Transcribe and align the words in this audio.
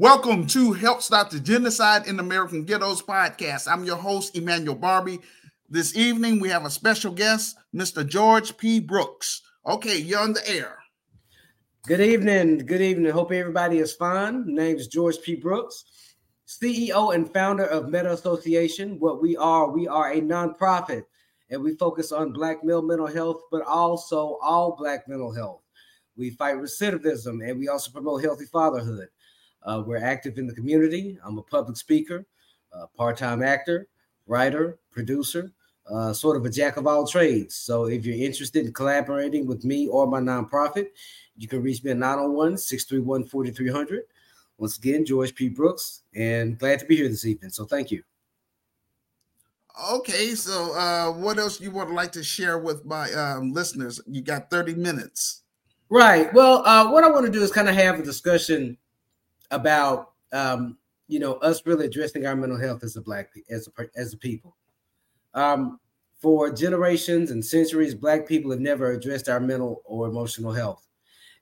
Welcome 0.00 0.46
to 0.46 0.72
Help 0.72 1.02
Stop 1.02 1.28
the 1.28 1.38
Genocide 1.38 2.06
in 2.06 2.20
American 2.20 2.64
Ghettos 2.64 3.02
podcast. 3.02 3.70
I'm 3.70 3.84
your 3.84 3.98
host, 3.98 4.34
Emmanuel 4.34 4.74
Barbee. 4.74 5.20
This 5.68 5.94
evening, 5.94 6.40
we 6.40 6.48
have 6.48 6.64
a 6.64 6.70
special 6.70 7.12
guest, 7.12 7.58
Mr. 7.76 8.08
George 8.08 8.56
P. 8.56 8.80
Brooks. 8.80 9.42
Okay, 9.66 9.98
you're 9.98 10.20
on 10.20 10.32
the 10.32 10.48
air. 10.48 10.78
Good 11.86 12.00
evening. 12.00 12.64
Good 12.64 12.80
evening. 12.80 13.12
Hope 13.12 13.30
everybody 13.30 13.76
is 13.76 13.92
fine. 13.92 14.46
My 14.46 14.62
name 14.62 14.76
is 14.76 14.86
George 14.86 15.20
P. 15.20 15.34
Brooks, 15.34 15.84
CEO 16.48 17.14
and 17.14 17.30
founder 17.30 17.66
of 17.66 17.90
Metta 17.90 18.14
Association. 18.14 18.98
What 19.00 19.20
we 19.20 19.36
are, 19.36 19.70
we 19.70 19.86
are 19.86 20.12
a 20.12 20.22
nonprofit 20.22 21.02
and 21.50 21.62
we 21.62 21.76
focus 21.76 22.10
on 22.10 22.32
Black 22.32 22.64
male 22.64 22.80
mental 22.80 23.06
health, 23.06 23.42
but 23.50 23.66
also 23.66 24.38
all 24.40 24.76
Black 24.78 25.06
mental 25.08 25.34
health. 25.34 25.60
We 26.16 26.30
fight 26.30 26.56
recidivism 26.56 27.46
and 27.46 27.58
we 27.58 27.68
also 27.68 27.90
promote 27.90 28.24
healthy 28.24 28.46
fatherhood. 28.46 29.08
Uh, 29.62 29.82
we're 29.86 30.02
active 30.02 30.38
in 30.38 30.46
the 30.46 30.54
community. 30.54 31.18
I'm 31.24 31.38
a 31.38 31.42
public 31.42 31.76
speaker, 31.76 32.24
part 32.96 33.18
time 33.18 33.42
actor, 33.42 33.88
writer, 34.26 34.78
producer, 34.90 35.52
uh, 35.90 36.12
sort 36.12 36.36
of 36.36 36.44
a 36.44 36.50
jack 36.50 36.76
of 36.76 36.86
all 36.86 37.06
trades. 37.06 37.54
So 37.54 37.86
if 37.86 38.06
you're 38.06 38.16
interested 38.16 38.64
in 38.66 38.72
collaborating 38.72 39.46
with 39.46 39.64
me 39.64 39.88
or 39.88 40.06
my 40.06 40.20
nonprofit, 40.20 40.86
you 41.36 41.48
can 41.48 41.62
reach 41.62 41.82
me 41.82 41.90
at 41.90 41.96
901 41.96 42.58
631 42.58 43.24
4300. 43.24 44.02
Once 44.58 44.76
again, 44.76 45.04
George 45.04 45.34
P. 45.34 45.48
Brooks, 45.48 46.02
and 46.14 46.58
glad 46.58 46.78
to 46.80 46.84
be 46.84 46.96
here 46.96 47.08
this 47.08 47.24
evening. 47.24 47.50
So 47.50 47.64
thank 47.64 47.90
you. 47.90 48.02
Okay, 49.92 50.34
so 50.34 50.74
uh, 50.74 51.10
what 51.12 51.38
else 51.38 51.60
you 51.60 51.70
would 51.70 51.88
like 51.88 52.12
to 52.12 52.22
share 52.22 52.58
with 52.58 52.84
my 52.84 53.10
um, 53.12 53.52
listeners? 53.52 54.00
You 54.06 54.20
got 54.20 54.50
30 54.50 54.74
minutes. 54.74 55.42
Right. 55.88 56.32
Well, 56.34 56.64
uh, 56.66 56.90
what 56.90 57.04
I 57.04 57.10
want 57.10 57.24
to 57.26 57.32
do 57.32 57.42
is 57.42 57.50
kind 57.50 57.68
of 57.68 57.74
have 57.74 57.98
a 57.98 58.02
discussion 58.02 58.76
about 59.50 60.12
um, 60.32 60.76
you 61.08 61.18
know 61.18 61.34
us 61.34 61.64
really 61.66 61.86
addressing 61.86 62.26
our 62.26 62.36
mental 62.36 62.58
health 62.58 62.84
as 62.84 62.96
a 62.96 63.00
black 63.00 63.30
as 63.50 63.68
a 63.68 63.86
as 63.96 64.14
a 64.14 64.18
people. 64.18 64.56
Um, 65.34 65.78
for 66.20 66.52
generations 66.52 67.30
and 67.30 67.44
centuries, 67.44 67.94
black 67.94 68.26
people 68.26 68.50
have 68.50 68.60
never 68.60 68.92
addressed 68.92 69.28
our 69.28 69.40
mental 69.40 69.82
or 69.84 70.06
emotional 70.06 70.52
health, 70.52 70.86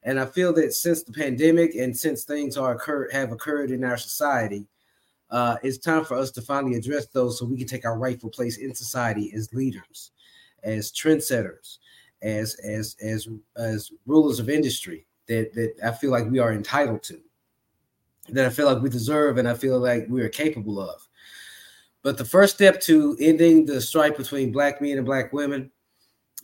and 0.03 0.19
I 0.19 0.27
feel 0.27 0.53
that 0.55 0.73
since 0.73 1.03
the 1.03 1.13
pandemic 1.13 1.75
and 1.75 1.97
since 1.97 2.25
things 2.25 2.57
are 2.57 2.75
occurred 2.75 3.13
have 3.13 3.33
occurred 3.33 3.71
in 3.71 3.85
our 3.85 3.97
society, 3.97 4.67
uh, 5.31 5.57
it's 5.63 5.79
time 5.79 6.05
for 6.05 6.17
us 6.17 6.31
to 6.33 6.43
finally 6.43 6.77
address 6.77 7.07
those 7.07 7.39
so 7.39 7.45
we 7.45 7.59
can 7.59 7.67
take 7.67 7.85
our 7.85 7.99
rightful 7.99 8.31
place 8.31 8.59
in 8.59 8.75
society 8.75 9.33
as 9.35 9.53
leaders, 9.53 10.13
as 10.63 10.93
trendsetters, 10.93 11.79
as 12.23 12.55
as 12.65 12.97
as 13.03 13.29
as 13.57 13.91
rulers 14.07 14.39
of 14.39 14.49
industry 14.49 15.07
that 15.27 15.53
that 15.55 15.75
I 15.85 15.93
feel 15.93 16.11
like 16.11 16.31
we 16.31 16.39
are 16.39 16.53
entitled 16.53 17.03
to 17.05 17.21
that 18.31 18.47
I 18.47 18.51
feel 18.51 18.67
like 18.67 18.83
we 18.83 18.91
deserve 18.91 19.39
and 19.39 19.49
I 19.49 19.55
feel 19.55 19.79
like 19.79 20.07
we 20.09 20.23
are 20.23 20.29
capable 20.29 20.81
of. 20.81 21.07
But 22.03 22.17
the 22.17 22.25
first 22.25 22.55
step 22.55 22.81
to 22.83 23.17
ending 23.21 23.67
the 23.67 23.81
strife 23.81 24.17
between 24.17 24.53
black 24.53 24.81
men 24.81 24.99
and 24.99 25.07
black 25.07 25.33
women, 25.33 25.71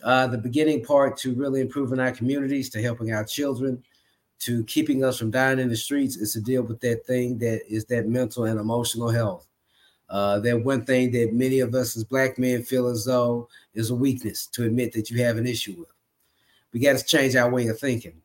uh, 0.03 0.27
the 0.27 0.37
beginning 0.37 0.83
part 0.83 1.17
to 1.19 1.33
really 1.33 1.61
improving 1.61 1.99
our 1.99 2.11
communities, 2.11 2.69
to 2.71 2.81
helping 2.81 3.13
our 3.13 3.23
children, 3.23 3.81
to 4.39 4.63
keeping 4.65 5.03
us 5.03 5.17
from 5.17 5.31
dying 5.31 5.59
in 5.59 5.69
the 5.69 5.75
streets 5.75 6.17
is 6.17 6.33
to 6.33 6.41
deal 6.41 6.61
with 6.61 6.79
that 6.81 7.05
thing 7.05 7.37
that 7.39 7.61
is 7.67 7.85
that 7.85 8.07
mental 8.07 8.45
and 8.45 8.59
emotional 8.59 9.09
health. 9.09 9.47
Uh, 10.09 10.39
that 10.39 10.63
one 10.63 10.85
thing 10.85 11.11
that 11.11 11.33
many 11.33 11.61
of 11.61 11.73
us 11.73 11.97
as 11.97 12.03
black 12.03 12.37
men 12.37 12.61
feel 12.61 12.87
as 12.87 13.05
though 13.05 13.47
is 13.73 13.89
a 13.89 13.95
weakness 13.95 14.45
to 14.45 14.63
admit 14.63 14.93
that 14.93 15.09
you 15.09 15.23
have 15.23 15.37
an 15.37 15.47
issue 15.47 15.75
with. 15.79 15.89
We 16.73 16.79
got 16.79 16.97
to 16.97 17.03
change 17.03 17.35
our 17.35 17.49
way 17.49 17.67
of 17.67 17.79
thinking 17.79 18.21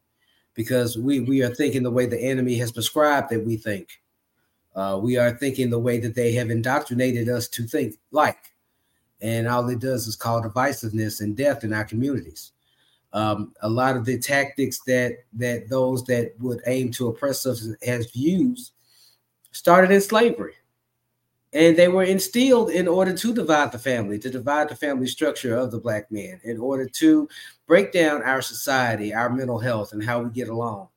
because 0.60 0.98
we 0.98 1.20
we 1.20 1.42
are 1.42 1.54
thinking 1.54 1.82
the 1.82 1.90
way 1.90 2.04
the 2.04 2.20
enemy 2.20 2.54
has 2.54 2.70
prescribed 2.70 3.30
that 3.30 3.42
we 3.42 3.56
think. 3.56 4.02
Uh, 4.76 5.00
we 5.02 5.16
are 5.16 5.30
thinking 5.30 5.70
the 5.70 5.78
way 5.78 5.98
that 5.98 6.14
they 6.14 6.32
have 6.32 6.50
indoctrinated 6.50 7.30
us 7.30 7.48
to 7.48 7.62
think 7.62 7.94
like, 8.10 8.52
and 9.22 9.48
all 9.48 9.66
it 9.70 9.78
does 9.78 10.06
is 10.06 10.16
cause 10.16 10.44
divisiveness 10.44 11.22
and 11.22 11.34
death 11.34 11.64
in 11.64 11.72
our 11.72 11.84
communities. 11.84 12.52
Um, 13.14 13.54
a 13.62 13.70
lot 13.70 13.96
of 13.96 14.04
the 14.04 14.18
tactics 14.18 14.80
that 14.80 15.24
that 15.32 15.70
those 15.70 16.04
that 16.04 16.34
would 16.40 16.60
aim 16.66 16.90
to 16.92 17.08
oppress 17.08 17.46
us 17.46 17.66
has 17.82 18.14
used 18.14 18.72
started 19.52 19.90
in 19.90 20.00
slavery 20.02 20.52
and 21.52 21.76
they 21.76 21.88
were 21.88 22.04
instilled 22.04 22.70
in 22.70 22.86
order 22.86 23.12
to 23.12 23.34
divide 23.34 23.72
the 23.72 23.78
family, 23.78 24.18
to 24.18 24.30
divide 24.30 24.68
the 24.68 24.76
family 24.76 25.06
structure 25.06 25.56
of 25.56 25.70
the 25.70 25.78
black 25.78 26.10
man, 26.10 26.40
in 26.44 26.58
order 26.58 26.86
to 26.86 27.28
break 27.66 27.92
down 27.92 28.22
our 28.22 28.40
society, 28.40 29.12
our 29.12 29.30
mental 29.30 29.58
health, 29.58 29.92
and 29.92 30.02
how 30.02 30.20
we 30.22 30.30
get 30.30 30.48
along. 30.48 30.88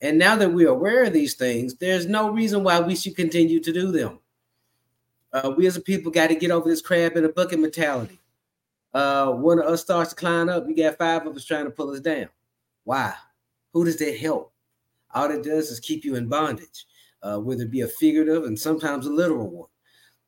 And 0.00 0.18
now 0.18 0.36
that 0.36 0.52
we're 0.52 0.70
aware 0.70 1.04
of 1.04 1.12
these 1.12 1.34
things, 1.34 1.74
there's 1.74 2.06
no 2.06 2.30
reason 2.30 2.64
why 2.64 2.80
we 2.80 2.96
should 2.96 3.16
continue 3.16 3.60
to 3.60 3.72
do 3.72 3.92
them. 3.92 4.18
Uh, 5.32 5.52
we 5.56 5.66
as 5.66 5.76
a 5.76 5.80
people 5.80 6.10
got 6.10 6.28
to 6.28 6.34
get 6.34 6.50
over 6.50 6.68
this 6.68 6.80
crab 6.80 7.16
in 7.16 7.24
a 7.24 7.28
bucket 7.28 7.60
mentality. 7.60 8.18
Uh, 8.92 9.30
one 9.30 9.60
of 9.60 9.66
us 9.66 9.82
starts 9.82 10.10
to 10.10 10.16
climb 10.16 10.48
up, 10.48 10.66
you 10.66 10.74
got 10.74 10.98
five 10.98 11.26
of 11.26 11.36
us 11.36 11.44
trying 11.44 11.66
to 11.66 11.70
pull 11.70 11.90
us 11.90 12.00
down. 12.00 12.28
Why? 12.84 13.14
Who 13.72 13.84
does 13.84 13.98
that 13.98 14.18
help? 14.18 14.52
All 15.14 15.30
it 15.30 15.44
does 15.44 15.70
is 15.70 15.78
keep 15.78 16.04
you 16.04 16.16
in 16.16 16.28
bondage, 16.28 16.86
uh, 17.22 17.38
whether 17.38 17.62
it 17.62 17.70
be 17.70 17.82
a 17.82 17.88
figurative 17.88 18.44
and 18.44 18.58
sometimes 18.58 19.06
a 19.06 19.10
literal 19.10 19.48
one. 19.48 19.68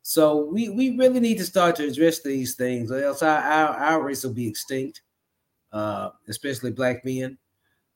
So 0.03 0.45
we 0.45 0.67
we 0.67 0.97
really 0.97 1.21
need 1.21 1.37
to 1.37 1.45
start 1.45 1.77
to 1.77 1.87
address 1.87 2.21
these 2.21 2.55
things, 2.55 2.91
or 2.91 3.01
else 3.01 3.23
our 3.23 3.39
our, 3.39 3.69
our 3.69 4.01
race 4.03 4.23
will 4.23 4.33
be 4.33 4.47
extinct, 4.47 5.01
uh, 5.71 6.09
especially 6.27 6.71
black 6.71 7.05
men. 7.05 7.37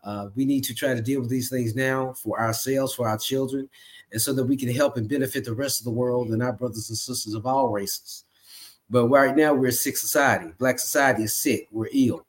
Uh, 0.05 0.29
we 0.35 0.45
need 0.45 0.63
to 0.63 0.73
try 0.73 0.93
to 0.93 1.01
deal 1.01 1.19
with 1.19 1.29
these 1.29 1.49
things 1.49 1.75
now 1.75 2.13
for 2.13 2.39
ourselves, 2.39 2.95
for 2.95 3.09
our 3.09 3.17
children, 3.17 3.69
and 4.13 4.21
so 4.21 4.31
that 4.31 4.45
we 4.45 4.55
can 4.55 4.73
help 4.73 4.95
and 4.95 5.09
benefit 5.09 5.43
the 5.43 5.53
rest 5.53 5.81
of 5.81 5.83
the 5.83 5.91
world 5.91 6.29
and 6.29 6.41
our 6.41 6.53
brothers 6.53 6.87
and 6.87 6.97
sisters 6.97 7.33
of 7.33 7.45
all 7.45 7.67
races. 7.67 8.23
But 8.89 9.09
right 9.09 9.35
now, 9.35 9.53
we're 9.53 9.67
a 9.67 9.71
sick 9.73 9.97
society. 9.97 10.53
Black 10.59 10.79
society 10.79 11.23
is 11.23 11.35
sick. 11.35 11.67
We're 11.71 11.89
ill. 11.91 12.25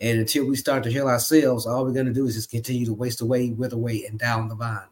And 0.00 0.18
until 0.18 0.46
we 0.46 0.56
start 0.56 0.82
to 0.84 0.90
heal 0.90 1.06
ourselves, 1.06 1.66
all 1.66 1.84
we're 1.84 1.92
going 1.92 2.06
to 2.06 2.12
do 2.12 2.26
is 2.26 2.34
just 2.34 2.50
continue 2.50 2.86
to 2.86 2.94
waste 2.94 3.20
away, 3.20 3.50
wither 3.50 3.76
away, 3.76 4.06
and 4.06 4.18
down 4.18 4.48
the 4.48 4.56
vine. 4.56 4.89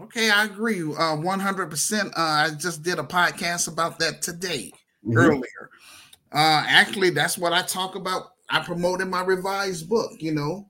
Okay, 0.00 0.30
I 0.30 0.44
agree. 0.44 0.80
Uh, 0.82 1.16
100%. 1.16 2.06
Uh, 2.06 2.10
I 2.16 2.50
just 2.58 2.82
did 2.82 2.98
a 2.98 3.02
podcast 3.02 3.68
about 3.70 3.98
that 3.98 4.22
today, 4.22 4.72
mm-hmm. 5.04 5.18
earlier. 5.18 5.70
Uh, 6.32 6.64
actually, 6.66 7.10
that's 7.10 7.36
what 7.36 7.52
I 7.52 7.62
talk 7.62 7.96
about. 7.96 8.32
I 8.48 8.60
promoted 8.60 9.08
my 9.08 9.22
revised 9.22 9.88
book, 9.88 10.12
you 10.18 10.32
know. 10.32 10.68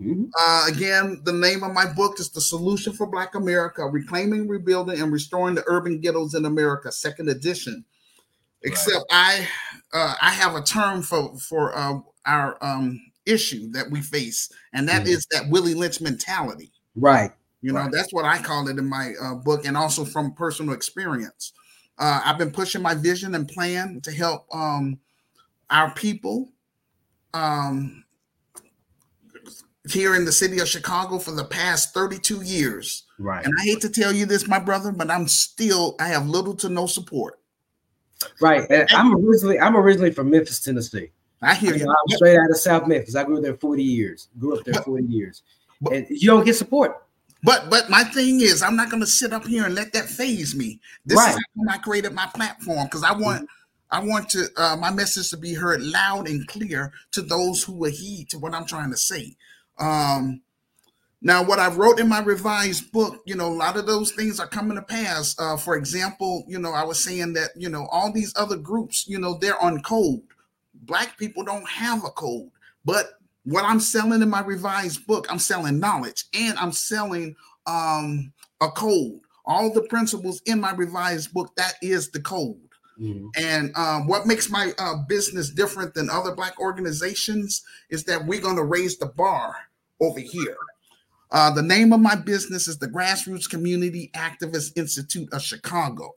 Mm-hmm. 0.00 0.24
Uh, 0.40 0.66
again, 0.68 1.20
the 1.24 1.32
name 1.32 1.62
of 1.62 1.72
my 1.72 1.90
book 1.92 2.18
is 2.20 2.30
The 2.30 2.40
Solution 2.40 2.92
for 2.92 3.06
Black 3.06 3.34
America 3.34 3.84
Reclaiming, 3.84 4.48
Rebuilding, 4.48 5.00
and 5.00 5.12
Restoring 5.12 5.54
the 5.54 5.64
Urban 5.66 6.00
Ghettos 6.00 6.34
in 6.34 6.44
America, 6.44 6.92
second 6.92 7.28
edition. 7.28 7.84
Right. 8.64 8.72
Except 8.72 9.04
I 9.10 9.48
uh, 9.92 10.14
I 10.20 10.30
have 10.30 10.54
a 10.54 10.62
term 10.62 11.02
for, 11.02 11.36
for 11.38 11.76
uh, 11.76 11.98
our 12.26 12.62
um, 12.62 13.00
issue 13.26 13.70
that 13.72 13.90
we 13.90 14.02
face, 14.02 14.50
and 14.72 14.88
that 14.88 15.02
mm-hmm. 15.02 15.12
is 15.12 15.26
that 15.30 15.48
Willie 15.48 15.74
Lynch 15.74 16.00
mentality. 16.00 16.72
Right. 16.94 17.32
You 17.62 17.72
know, 17.72 17.80
right. 17.80 17.92
that's 17.92 18.12
what 18.12 18.24
I 18.24 18.38
call 18.38 18.68
it 18.68 18.78
in 18.78 18.88
my 18.88 19.12
uh, 19.22 19.34
book, 19.34 19.66
and 19.66 19.76
also 19.76 20.04
from 20.04 20.32
personal 20.32 20.74
experience. 20.74 21.52
Uh, 21.98 22.22
I've 22.24 22.38
been 22.38 22.50
pushing 22.50 22.80
my 22.80 22.94
vision 22.94 23.34
and 23.34 23.46
plan 23.46 24.00
to 24.02 24.10
help 24.10 24.46
um, 24.54 24.98
our 25.68 25.92
people 25.92 26.48
um, 27.34 28.04
here 29.88 30.14
in 30.14 30.24
the 30.24 30.32
city 30.32 30.58
of 30.60 30.68
Chicago 30.68 31.18
for 31.18 31.32
the 31.32 31.44
past 31.44 31.92
32 31.92 32.42
years. 32.42 33.04
Right. 33.18 33.44
And 33.44 33.54
I 33.58 33.64
hate 33.64 33.82
to 33.82 33.90
tell 33.90 34.12
you 34.12 34.24
this, 34.24 34.48
my 34.48 34.58
brother, 34.58 34.92
but 34.92 35.10
I'm 35.10 35.28
still 35.28 35.96
I 36.00 36.08
have 36.08 36.26
little 36.26 36.54
to 36.56 36.70
no 36.70 36.86
support. 36.86 37.38
Right. 38.40 38.68
And 38.70 38.88
I'm 38.92 39.14
originally 39.14 39.60
I'm 39.60 39.76
originally 39.76 40.10
from 40.10 40.30
Memphis, 40.30 40.60
Tennessee. 40.60 41.10
I 41.42 41.54
hear 41.54 41.74
you. 41.74 41.88
I'm 41.88 42.16
straight 42.16 42.38
out 42.38 42.50
of 42.50 42.56
South 42.56 42.86
Memphis. 42.86 43.16
I 43.16 43.24
grew 43.24 43.40
there 43.40 43.54
40 43.54 43.82
years. 43.82 44.28
Grew 44.38 44.58
up 44.58 44.64
there 44.64 44.74
40 44.74 45.04
years. 45.04 45.42
And 45.90 46.06
you 46.10 46.28
don't 46.28 46.44
get 46.44 46.56
support. 46.56 47.06
But 47.42 47.70
but 47.70 47.88
my 47.88 48.04
thing 48.04 48.40
is, 48.40 48.62
I'm 48.62 48.76
not 48.76 48.90
going 48.90 49.00
to 49.00 49.06
sit 49.06 49.32
up 49.32 49.46
here 49.46 49.64
and 49.64 49.74
let 49.74 49.92
that 49.92 50.06
faze 50.06 50.54
me. 50.54 50.80
This 51.06 51.18
right. 51.18 51.34
is 51.34 51.44
how 51.56 51.74
I 51.74 51.78
created 51.78 52.12
my 52.12 52.26
platform 52.34 52.84
because 52.84 53.02
I 53.04 53.12
want. 53.12 53.48
I 53.92 53.98
want 53.98 54.28
to 54.30 54.46
uh, 54.56 54.76
my 54.76 54.92
message 54.92 55.30
to 55.30 55.36
be 55.36 55.52
heard 55.52 55.82
loud 55.82 56.28
and 56.28 56.46
clear 56.46 56.92
to 57.10 57.22
those 57.22 57.64
who 57.64 57.72
will 57.72 57.90
heed 57.90 58.28
to 58.30 58.38
what 58.38 58.54
I'm 58.54 58.64
trying 58.64 58.92
to 58.92 58.96
say. 58.96 59.34
Um, 59.80 60.42
now, 61.22 61.42
what 61.42 61.58
I 61.58 61.68
wrote 61.68 62.00
in 62.00 62.08
my 62.08 62.20
revised 62.20 62.92
book, 62.92 63.20
you 63.26 63.34
know, 63.34 63.48
a 63.48 63.52
lot 63.52 63.76
of 63.76 63.86
those 63.86 64.12
things 64.12 64.40
are 64.40 64.46
coming 64.46 64.76
to 64.76 64.82
pass. 64.82 65.36
Uh, 65.38 65.56
for 65.56 65.76
example, 65.76 66.44
you 66.46 66.58
know, 66.58 66.72
I 66.72 66.84
was 66.84 67.02
saying 67.02 67.34
that 67.34 67.50
you 67.56 67.68
know 67.68 67.86
all 67.90 68.12
these 68.12 68.32
other 68.36 68.56
groups, 68.56 69.06
you 69.06 69.18
know, 69.18 69.38
they're 69.38 69.60
on 69.62 69.82
code. 69.82 70.22
Black 70.72 71.18
people 71.18 71.44
don't 71.44 71.68
have 71.68 72.04
a 72.04 72.10
code, 72.10 72.50
but 72.84 73.19
what 73.44 73.64
I'm 73.64 73.80
selling 73.80 74.22
in 74.22 74.30
my 74.30 74.42
revised 74.42 75.06
book, 75.06 75.26
I'm 75.30 75.38
selling 75.38 75.78
knowledge 75.78 76.24
and 76.34 76.58
I'm 76.58 76.72
selling 76.72 77.36
um, 77.66 78.32
a 78.60 78.68
code. 78.68 79.20
All 79.46 79.72
the 79.72 79.82
principles 79.82 80.42
in 80.46 80.60
my 80.60 80.72
revised 80.72 81.32
book, 81.32 81.54
that 81.56 81.74
is 81.82 82.10
the 82.10 82.20
code. 82.20 82.60
Mm-hmm. 83.00 83.28
And 83.36 83.76
um, 83.76 84.06
what 84.06 84.26
makes 84.26 84.50
my 84.50 84.72
uh, 84.78 84.96
business 85.08 85.50
different 85.50 85.94
than 85.94 86.10
other 86.10 86.34
Black 86.34 86.60
organizations 86.60 87.62
is 87.88 88.04
that 88.04 88.26
we're 88.26 88.42
going 88.42 88.56
to 88.56 88.64
raise 88.64 88.98
the 88.98 89.06
bar 89.06 89.56
over 90.00 90.20
here. 90.20 90.56
Uh, 91.32 91.50
the 91.50 91.62
name 91.62 91.92
of 91.92 92.00
my 92.00 92.14
business 92.14 92.68
is 92.68 92.78
the 92.78 92.88
Grassroots 92.88 93.48
Community 93.48 94.10
Activist 94.14 94.76
Institute 94.76 95.32
of 95.32 95.40
Chicago. 95.40 96.14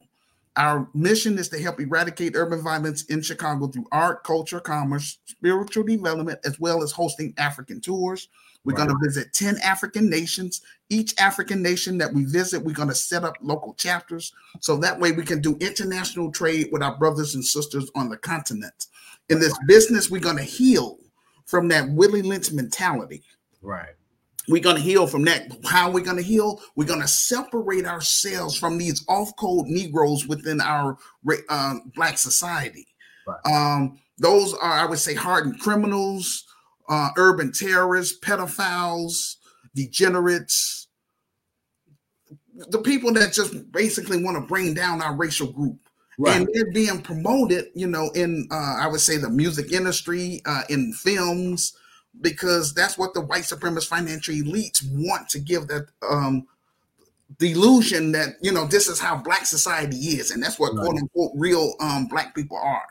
Our 0.55 0.87
mission 0.93 1.39
is 1.39 1.49
to 1.49 1.59
help 1.59 1.79
eradicate 1.79 2.35
urban 2.35 2.61
violence 2.61 3.05
in 3.05 3.21
Chicago 3.23 3.67
through 3.67 3.87
art, 3.91 4.23
culture, 4.23 4.59
commerce, 4.59 5.17
spiritual 5.25 5.83
development, 5.83 6.39
as 6.45 6.59
well 6.59 6.83
as 6.83 6.91
hosting 6.91 7.33
African 7.37 7.81
tours. 7.81 8.29
We're 8.63 8.75
right. 8.75 8.87
going 8.87 8.97
to 8.97 9.05
visit 9.05 9.33
10 9.33 9.57
African 9.63 10.09
nations. 10.09 10.61
Each 10.89 11.13
African 11.19 11.61
nation 11.61 11.97
that 11.97 12.13
we 12.13 12.23
visit, 12.23 12.63
we're 12.63 12.75
going 12.75 12.89
to 12.89 12.95
set 12.95 13.23
up 13.23 13.35
local 13.41 13.73
chapters. 13.73 14.31
So 14.59 14.77
that 14.77 14.99
way 14.99 15.11
we 15.11 15.23
can 15.23 15.41
do 15.41 15.57
international 15.59 16.31
trade 16.31 16.69
with 16.71 16.83
our 16.83 16.95
brothers 16.97 17.35
and 17.35 17.43
sisters 17.43 17.89
on 17.95 18.09
the 18.09 18.17
continent. 18.17 18.87
In 19.29 19.39
this 19.39 19.57
business, 19.67 20.09
we're 20.09 20.21
going 20.21 20.37
to 20.37 20.43
heal 20.43 20.99
from 21.45 21.67
that 21.69 21.89
Willie 21.89 22.21
Lynch 22.21 22.51
mentality. 22.51 23.23
Right. 23.61 23.95
We're 24.49 24.61
going 24.61 24.75
to 24.75 24.81
heal 24.81 25.07
from 25.07 25.23
that. 25.25 25.51
How 25.65 25.87
are 25.87 25.93
we 25.93 26.01
going 26.01 26.17
to 26.17 26.23
heal? 26.23 26.61
We're 26.75 26.87
going 26.87 27.01
to 27.01 27.07
separate 27.07 27.85
ourselves 27.85 28.57
from 28.57 28.77
these 28.77 29.05
off-code 29.07 29.67
Negroes 29.67 30.27
within 30.27 30.59
our 30.59 30.97
uh, 31.49 31.75
Black 31.95 32.17
society. 32.17 32.87
Right. 33.25 33.39
Um, 33.45 33.99
those 34.17 34.53
are, 34.53 34.73
I 34.73 34.85
would 34.85 34.99
say, 34.99 35.13
hardened 35.13 35.59
criminals, 35.59 36.45
uh, 36.89 37.09
urban 37.17 37.51
terrorists, 37.53 38.19
pedophiles, 38.19 39.37
degenerates, 39.75 40.87
the 42.69 42.79
people 42.79 43.13
that 43.13 43.33
just 43.33 43.71
basically 43.71 44.21
want 44.23 44.37
to 44.37 44.47
bring 44.47 44.73
down 44.73 45.01
our 45.01 45.15
racial 45.15 45.51
group. 45.51 45.79
Right. 46.19 46.35
And 46.35 46.49
they're 46.53 46.71
being 46.71 47.01
promoted, 47.01 47.69
you 47.73 47.87
know, 47.87 48.11
in 48.13 48.47
uh, 48.51 48.75
I 48.79 48.87
would 48.87 48.99
say 48.99 49.17
the 49.17 49.29
music 49.29 49.71
industry, 49.71 50.41
uh, 50.45 50.61
in 50.69 50.93
films, 50.93 51.75
because 52.21 52.73
that's 52.73 52.97
what 52.97 53.13
the 53.13 53.21
white 53.21 53.43
supremacist 53.43 53.87
financial 53.87 54.33
elites 54.33 54.81
want 54.91 55.29
to 55.29 55.39
give 55.39 55.67
that 55.67 55.87
um, 56.07 56.47
delusion 57.39 58.11
that 58.11 58.35
you 58.41 58.51
know 58.51 58.65
this 58.65 58.87
is 58.87 58.99
how 58.99 59.15
black 59.15 59.45
society 59.45 59.97
is, 59.97 60.31
and 60.31 60.41
that's 60.41 60.59
what 60.59 60.73
right. 60.73 60.85
quote 60.85 60.97
unquote 60.97 61.31
real 61.35 61.73
um, 61.79 62.07
black 62.07 62.35
people 62.35 62.57
are, 62.57 62.85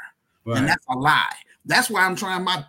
right. 0.44 0.58
and 0.58 0.68
that's 0.68 0.84
a 0.88 0.98
lie. 0.98 1.34
That's 1.64 1.88
why 1.88 2.04
I'm 2.04 2.16
trying 2.16 2.44
my 2.44 2.64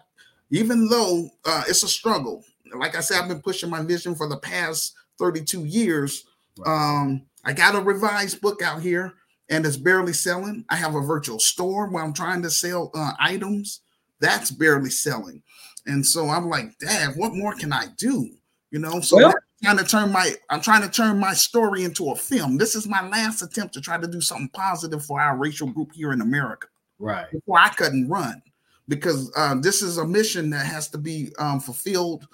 even 0.51 0.87
though 0.87 1.29
uh, 1.45 1.63
it's 1.67 1.83
a 1.83 1.87
struggle. 1.87 2.43
Like 2.75 2.95
I 2.95 3.01
said, 3.01 3.21
I've 3.21 3.27
been 3.27 3.41
pushing 3.41 3.69
my 3.69 3.81
vision 3.81 4.15
for 4.15 4.29
the 4.29 4.37
past 4.37 4.93
32 5.19 5.65
years. 5.65 6.25
Um, 6.65 7.23
I 7.43 7.53
got 7.53 7.75
a 7.75 7.81
revised 7.81 8.41
book 8.41 8.61
out 8.61 8.81
here 8.81 9.13
and 9.49 9.65
it's 9.65 9.77
barely 9.77 10.13
selling. 10.13 10.65
I 10.69 10.75
have 10.75 10.95
a 10.95 11.01
virtual 11.01 11.39
store 11.39 11.87
where 11.87 12.03
I'm 12.03 12.13
trying 12.13 12.41
to 12.43 12.49
sell 12.49 12.91
uh, 12.93 13.13
items. 13.19 13.81
That's 14.23 14.51
barely 14.51 14.89
selling. 14.89 15.43
And 15.85 16.05
so 16.05 16.29
I'm 16.29 16.49
like, 16.49 16.77
Dad, 16.79 17.11
what 17.17 17.35
more 17.35 17.53
can 17.55 17.73
I 17.73 17.87
do? 17.97 18.29
You 18.71 18.79
know, 18.79 19.01
so 19.01 19.17
well, 19.17 19.27
I'm 19.27 19.75
trying 19.75 19.77
to 19.77 19.83
turn 19.83 20.11
my 20.13 20.33
I'm 20.49 20.61
trying 20.61 20.81
to 20.81 20.89
turn 20.89 21.19
my 21.19 21.33
story 21.33 21.83
into 21.83 22.09
a 22.09 22.15
film. 22.15 22.57
This 22.57 22.73
is 22.73 22.87
my 22.87 23.05
last 23.09 23.41
attempt 23.41 23.73
to 23.73 23.81
try 23.81 23.97
to 23.99 24.07
do 24.07 24.21
something 24.21 24.49
positive 24.53 25.05
for 25.05 25.19
our 25.19 25.35
racial 25.35 25.67
group 25.67 25.91
here 25.93 26.13
in 26.13 26.21
America. 26.21 26.67
Right. 26.99 27.29
Before 27.29 27.59
I 27.59 27.67
couldn't 27.67 28.07
run 28.07 28.41
because 28.87 29.29
um, 29.37 29.61
this 29.61 29.81
is 29.81 29.97
a 29.97 30.07
mission 30.07 30.49
that 30.51 30.65
has 30.65 30.87
to 30.89 30.97
be 30.97 31.31
um, 31.37 31.59
fulfilled. 31.59 32.27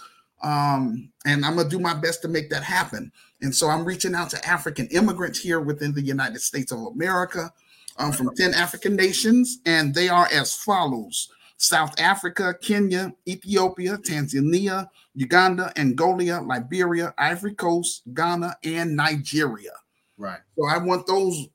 Um, 0.44 1.12
and 1.26 1.44
I'm 1.44 1.56
gonna 1.56 1.68
do 1.68 1.80
my 1.80 1.96
best 1.96 2.22
to 2.22 2.28
make 2.28 2.52
that 2.52 2.64
happen. 2.64 3.12
And 3.42 3.54
so 3.54 3.68
I'm 3.68 3.84
reaching 3.84 4.14
out 4.14 4.30
to 4.30 4.48
African 4.48 4.88
immigrants 4.88 5.40
here 5.40 5.60
within 5.60 5.92
the 5.92 6.04
United 6.04 6.42
States 6.42 6.72
of 6.72 6.80
America 6.80 7.52
um, 7.98 8.12
from 8.12 8.34
10 8.36 8.54
African 8.54 8.96
nations, 8.96 9.60
and 9.66 9.94
they 9.94 10.08
are 10.08 10.28
as 10.32 10.56
follows 10.56 11.30
South 11.60 12.00
Africa, 12.00 12.56
Kenya, 12.62 13.14
Ethiopia, 13.28 13.98
Tanzania, 13.98 14.88
Uganda, 15.14 15.72
Angola, 15.78 16.42
Liberia, 16.42 17.14
Ivory 17.18 17.54
Coast, 17.54 18.02
Ghana, 18.14 18.56
and 18.64 18.96
Nigeria. 18.96 19.72
Right. 20.18 20.40
So 20.58 20.66
I 20.66 20.78
want 20.78 21.06
those 21.06 21.48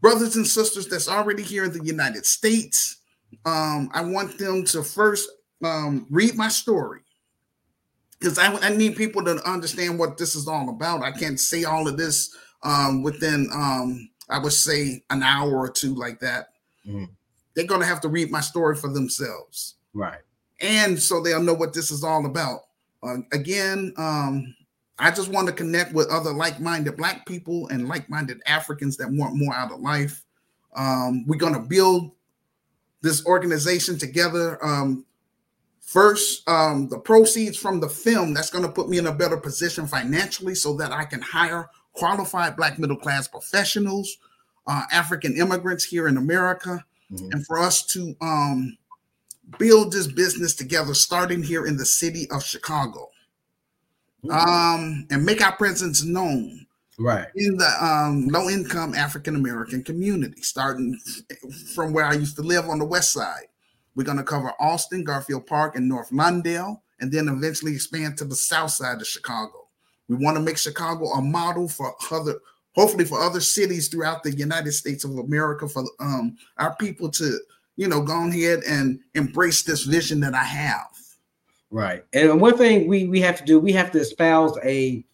brothers 0.00 0.36
and 0.36 0.46
sisters 0.46 0.88
that's 0.88 1.08
already 1.08 1.42
here 1.42 1.64
in 1.64 1.72
the 1.72 1.84
United 1.84 2.24
States 2.24 3.02
um, 3.44 3.90
I 3.92 4.02
want 4.02 4.38
them 4.38 4.64
to 4.66 4.82
first 4.82 5.28
um, 5.64 6.06
read 6.10 6.34
my 6.36 6.48
story 6.48 7.00
because 8.18 8.38
I, 8.38 8.52
I, 8.58 8.70
need 8.70 8.96
people 8.96 9.24
to 9.24 9.36
understand 9.48 9.98
what 9.98 10.18
this 10.18 10.34
is 10.34 10.48
all 10.48 10.68
about. 10.68 11.02
I 11.02 11.12
can't 11.12 11.38
say 11.38 11.64
all 11.64 11.86
of 11.88 11.96
this 11.96 12.36
um, 12.62 13.02
within, 13.02 13.48
um, 13.52 14.10
I 14.28 14.38
would 14.38 14.52
say, 14.52 15.02
an 15.10 15.22
hour 15.22 15.56
or 15.56 15.70
two 15.70 15.94
like 15.94 16.18
that. 16.20 16.48
Mm. 16.86 17.08
They're 17.54 17.66
going 17.66 17.80
to 17.80 17.86
have 17.86 18.00
to 18.02 18.08
read 18.08 18.30
my 18.30 18.40
story 18.40 18.76
for 18.76 18.88
themselves. 18.88 19.74
Right. 19.94 20.20
And 20.60 20.98
so 20.98 21.20
they'll 21.20 21.42
know 21.42 21.54
what 21.54 21.74
this 21.74 21.90
is 21.90 22.04
all 22.04 22.24
about. 22.26 22.60
Uh, 23.02 23.16
again, 23.32 23.92
um, 23.96 24.54
I 24.98 25.10
just 25.10 25.28
want 25.28 25.48
to 25.48 25.52
connect 25.52 25.92
with 25.92 26.08
other 26.08 26.32
like 26.32 26.60
minded 26.60 26.96
Black 26.96 27.26
people 27.26 27.68
and 27.68 27.88
like 27.88 28.08
minded 28.08 28.40
Africans 28.46 28.96
that 28.98 29.10
want 29.10 29.34
more 29.34 29.54
out 29.54 29.72
of 29.72 29.80
life. 29.80 30.24
Um, 30.76 31.26
we're 31.26 31.38
going 31.38 31.54
to 31.54 31.60
build 31.60 32.12
this 33.02 33.26
organization 33.26 33.98
together. 33.98 34.64
Um, 34.64 35.04
first, 35.80 36.48
um, 36.48 36.88
the 36.88 36.98
proceeds 36.98 37.58
from 37.58 37.80
the 37.80 37.88
film 37.88 38.32
that's 38.32 38.50
going 38.50 38.64
to 38.64 38.70
put 38.70 38.88
me 38.88 38.98
in 38.98 39.08
a 39.08 39.12
better 39.12 39.36
position 39.36 39.86
financially 39.86 40.54
so 40.54 40.74
that 40.76 40.92
I 40.92 41.04
can 41.04 41.20
hire 41.20 41.68
qualified 41.92 42.56
Black 42.56 42.78
middle 42.78 42.96
class 42.96 43.26
professionals, 43.26 44.18
uh, 44.66 44.84
African 44.92 45.36
immigrants 45.36 45.84
here 45.84 46.08
in 46.08 46.16
America, 46.16 46.84
mm-hmm. 47.12 47.28
and 47.32 47.46
for 47.46 47.58
us 47.58 47.84
to 47.86 48.14
um, 48.20 48.76
build 49.58 49.92
this 49.92 50.06
business 50.06 50.54
together, 50.54 50.94
starting 50.94 51.42
here 51.42 51.66
in 51.66 51.76
the 51.76 51.86
city 51.86 52.28
of 52.30 52.42
Chicago. 52.42 53.08
Um, 54.30 55.04
and 55.10 55.24
make 55.24 55.42
our 55.42 55.56
presence 55.56 56.04
known 56.04 56.64
right 56.96 57.26
in 57.34 57.56
the 57.56 57.84
um, 57.84 58.28
low 58.28 58.48
income 58.48 58.94
African 58.94 59.34
American 59.34 59.82
community, 59.82 60.40
starting 60.42 60.96
from 61.74 61.92
where 61.92 62.04
I 62.04 62.14
used 62.14 62.36
to 62.36 62.42
live 62.42 62.68
on 62.68 62.78
the 62.78 62.84
west 62.84 63.12
side. 63.12 63.46
We're 63.96 64.04
going 64.04 64.18
to 64.18 64.24
cover 64.24 64.52
Austin, 64.60 65.02
Garfield 65.02 65.46
Park, 65.46 65.76
and 65.76 65.88
North 65.88 66.10
Lawndale, 66.10 66.80
and 67.00 67.10
then 67.10 67.28
eventually 67.28 67.74
expand 67.74 68.16
to 68.18 68.24
the 68.24 68.36
south 68.36 68.70
side 68.70 69.00
of 69.00 69.06
Chicago. 69.06 69.66
We 70.08 70.16
want 70.16 70.36
to 70.36 70.42
make 70.42 70.58
Chicago 70.58 71.06
a 71.06 71.20
model 71.20 71.68
for 71.68 71.94
other, 72.10 72.36
hopefully 72.74 73.04
for 73.04 73.20
other 73.20 73.40
cities 73.40 73.88
throughout 73.88 74.22
the 74.22 74.34
United 74.34 74.72
States 74.72 75.04
of 75.04 75.18
America, 75.18 75.68
for 75.68 75.84
um, 76.00 76.36
our 76.58 76.74
people 76.76 77.10
to, 77.10 77.38
you 77.76 77.88
know, 77.88 78.02
go 78.02 78.28
ahead 78.28 78.60
and 78.66 79.00
embrace 79.14 79.62
this 79.62 79.84
vision 79.84 80.20
that 80.20 80.34
I 80.34 80.44
have. 80.44 80.88
Right. 81.70 82.04
And 82.12 82.40
one 82.40 82.58
thing 82.58 82.86
we 82.86 83.06
we 83.08 83.20
have 83.20 83.38
to 83.38 83.44
do, 83.44 83.58
we 83.58 83.72
have 83.72 83.90
to 83.92 84.00
espouse 84.00 84.58
a 84.62 85.04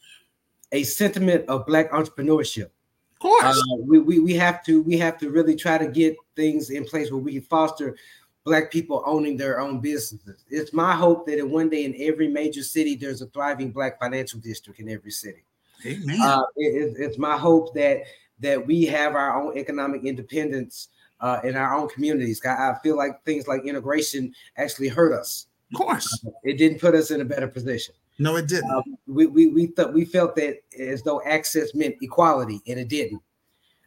a 0.73 0.83
sentiment 0.83 1.49
of 1.49 1.65
black 1.67 1.91
entrepreneurship. 1.93 2.71
Of 3.13 3.19
course, 3.21 3.45
uh, 3.45 3.77
we, 3.85 4.01
we 4.01 4.19
we 4.19 4.35
have 4.35 4.65
to 4.65 4.83
we 4.83 4.99
have 4.99 5.19
to 5.19 5.31
really 5.31 5.55
try 5.55 5.79
to 5.79 5.87
get 5.87 6.17
things 6.37 6.71
in 6.71 6.85
place 6.85 7.11
where 7.11 7.21
we 7.21 7.35
can 7.35 7.43
foster 7.43 7.97
black 8.45 8.73
people 8.73 9.03
owning 9.07 9.37
their 9.37 9.61
own 9.61 9.81
businesses. 9.81 10.45
It's 10.49 10.73
my 10.73 10.95
hope 10.95 11.27
that 11.27 11.39
in 11.39 11.51
one 11.51 11.69
day 11.69 11.85
in 11.85 11.95
every 11.99 12.29
major 12.29 12.63
city 12.63 12.97
there's 12.97 13.23
a 13.23 13.27
thriving 13.27 13.71
black 13.71 14.01
financial 14.01 14.41
district 14.41 14.81
in 14.81 14.89
every 14.89 15.11
city. 15.11 15.45
Amen. 15.87 16.21
Uh, 16.21 16.43
it, 16.57 16.97
it's 16.99 17.19
my 17.19 17.37
hope 17.37 17.75
that 17.75 18.03
that 18.41 18.65
we 18.65 18.85
have 18.87 19.15
our 19.15 19.41
own 19.41 19.57
economic 19.59 20.05
independence 20.05 20.89
uh, 21.21 21.41
in 21.45 21.57
our 21.57 21.75
own 21.75 21.89
communities. 21.89 22.41
I, 22.45 22.71
I 22.71 22.79
feel 22.83 22.97
like 22.97 23.25
things 23.25 23.49
like 23.49 23.65
integration 23.65 24.33
actually 24.57 24.89
hurt 24.89 25.13
us. 25.13 25.47
Of 25.73 25.79
course, 25.79 26.25
uh, 26.27 26.31
it 26.45 26.59
didn't 26.59 26.81
put 26.81 26.95
us 26.95 27.11
in 27.11 27.21
a 27.21 27.25
better 27.25 27.49
position. 27.49 27.95
No, 28.19 28.37
it 28.37 28.49
didn't. 28.49 28.71
Um, 28.71 28.99
we 29.07 29.27
we 29.27 29.49
we 29.49 29.67
thought 29.67 29.93
we 29.93 30.05
felt 30.05 30.35
that 30.37 30.59
as 30.79 31.03
though 31.03 31.23
access 31.23 31.75
meant 31.75 31.97
equality, 32.01 32.61
and 32.67 32.79
it 32.79 32.89
didn't. 32.89 33.23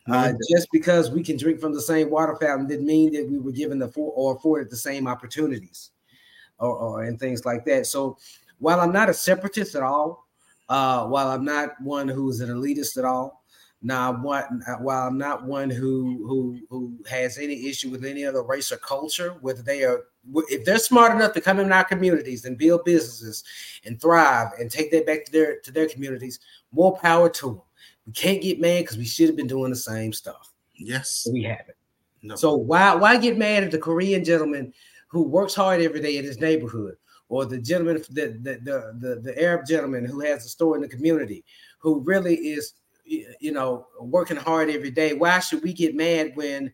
No, 0.07 0.15
uh, 0.15 0.33
just 0.49 0.67
because 0.71 1.11
we 1.11 1.21
can 1.21 1.37
drink 1.37 1.59
from 1.59 1.73
the 1.73 1.81
same 1.81 2.09
water 2.09 2.35
fountain 2.35 2.67
didn't 2.67 2.87
mean 2.87 3.13
that 3.13 3.29
we 3.29 3.37
were 3.37 3.51
given 3.51 3.77
the 3.77 3.87
for, 3.87 4.11
or 4.15 4.35
afforded 4.35 4.69
the 4.69 4.77
same 4.77 5.07
opportunities, 5.07 5.91
or, 6.59 6.75
or, 6.75 7.03
and 7.03 7.19
things 7.19 7.45
like 7.45 7.65
that. 7.65 7.85
So, 7.85 8.17
while 8.59 8.79
I'm 8.79 8.91
not 8.91 9.09
a 9.09 9.13
separatist 9.13 9.75
at 9.75 9.83
all, 9.83 10.27
uh, 10.71 11.05
while 11.05 11.27
I'm 11.27 11.43
not 11.43 11.71
one 11.81 12.07
who's 12.07 12.39
an 12.39 12.49
elitist 12.49 12.97
at 12.97 13.03
all, 13.03 13.43
now 13.81 14.13
what? 14.13 14.47
While 14.79 15.07
I'm 15.07 15.17
not 15.17 15.43
one 15.43 15.69
who 15.69 16.25
who 16.25 16.59
who 16.69 16.93
has 17.09 17.37
any 17.37 17.67
issue 17.67 17.89
with 17.89 18.05
any 18.05 18.23
other 18.23 18.41
race 18.41 18.71
or 18.71 18.77
culture, 18.77 19.35
whether 19.41 19.61
they 19.61 19.83
are 19.83 20.03
if 20.47 20.63
they're 20.63 20.77
smart 20.77 21.11
enough 21.13 21.33
to 21.33 21.41
come 21.41 21.59
in 21.59 21.73
our 21.73 21.83
communities 21.83 22.45
and 22.45 22.57
build 22.57 22.85
businesses 22.85 23.43
and 23.83 23.99
thrive 23.99 24.47
and 24.59 24.71
take 24.71 24.91
that 24.91 25.05
back 25.05 25.25
to 25.25 25.31
their 25.33 25.59
to 25.59 25.73
their 25.73 25.89
communities, 25.89 26.39
more 26.71 26.97
power 26.97 27.27
to 27.27 27.47
them. 27.47 27.61
We 28.07 28.13
can't 28.13 28.41
get 28.41 28.61
mad 28.61 28.83
because 28.83 28.97
we 28.97 29.05
should 29.05 29.27
have 29.27 29.35
been 29.35 29.47
doing 29.47 29.71
the 29.71 29.75
same 29.75 30.13
stuff. 30.13 30.53
Yes, 30.75 31.27
we 31.29 31.43
haven't. 31.43 31.75
No. 32.21 32.35
So 32.35 32.55
why 32.55 32.95
why 32.95 33.17
get 33.17 33.37
mad 33.37 33.65
at 33.65 33.71
the 33.71 33.77
Korean 33.77 34.23
gentleman 34.23 34.73
who 35.09 35.23
works 35.23 35.53
hard 35.53 35.81
every 35.81 35.99
day 35.99 36.15
in 36.15 36.23
his 36.23 36.39
neighborhood, 36.39 36.95
or 37.31 37.45
the 37.45 37.57
gentleman 37.57 38.03
the 38.09 38.27
the 38.41 38.59
the, 38.63 38.97
the, 38.99 39.21
the 39.21 39.41
Arab 39.41 39.65
gentleman 39.65 40.05
who 40.05 40.19
has 40.19 40.45
a 40.45 40.49
store 40.49 40.75
in 40.75 40.81
the 40.81 40.87
community, 40.87 41.43
who 41.79 42.01
really 42.01 42.35
is 42.35 42.73
you 43.05 43.51
know 43.51 43.87
working 43.99 44.37
hard 44.37 44.69
every 44.69 44.91
day? 44.91 45.13
Why 45.13 45.39
should 45.39 45.63
we 45.63 45.73
get 45.73 45.95
mad 45.95 46.33
when 46.35 46.73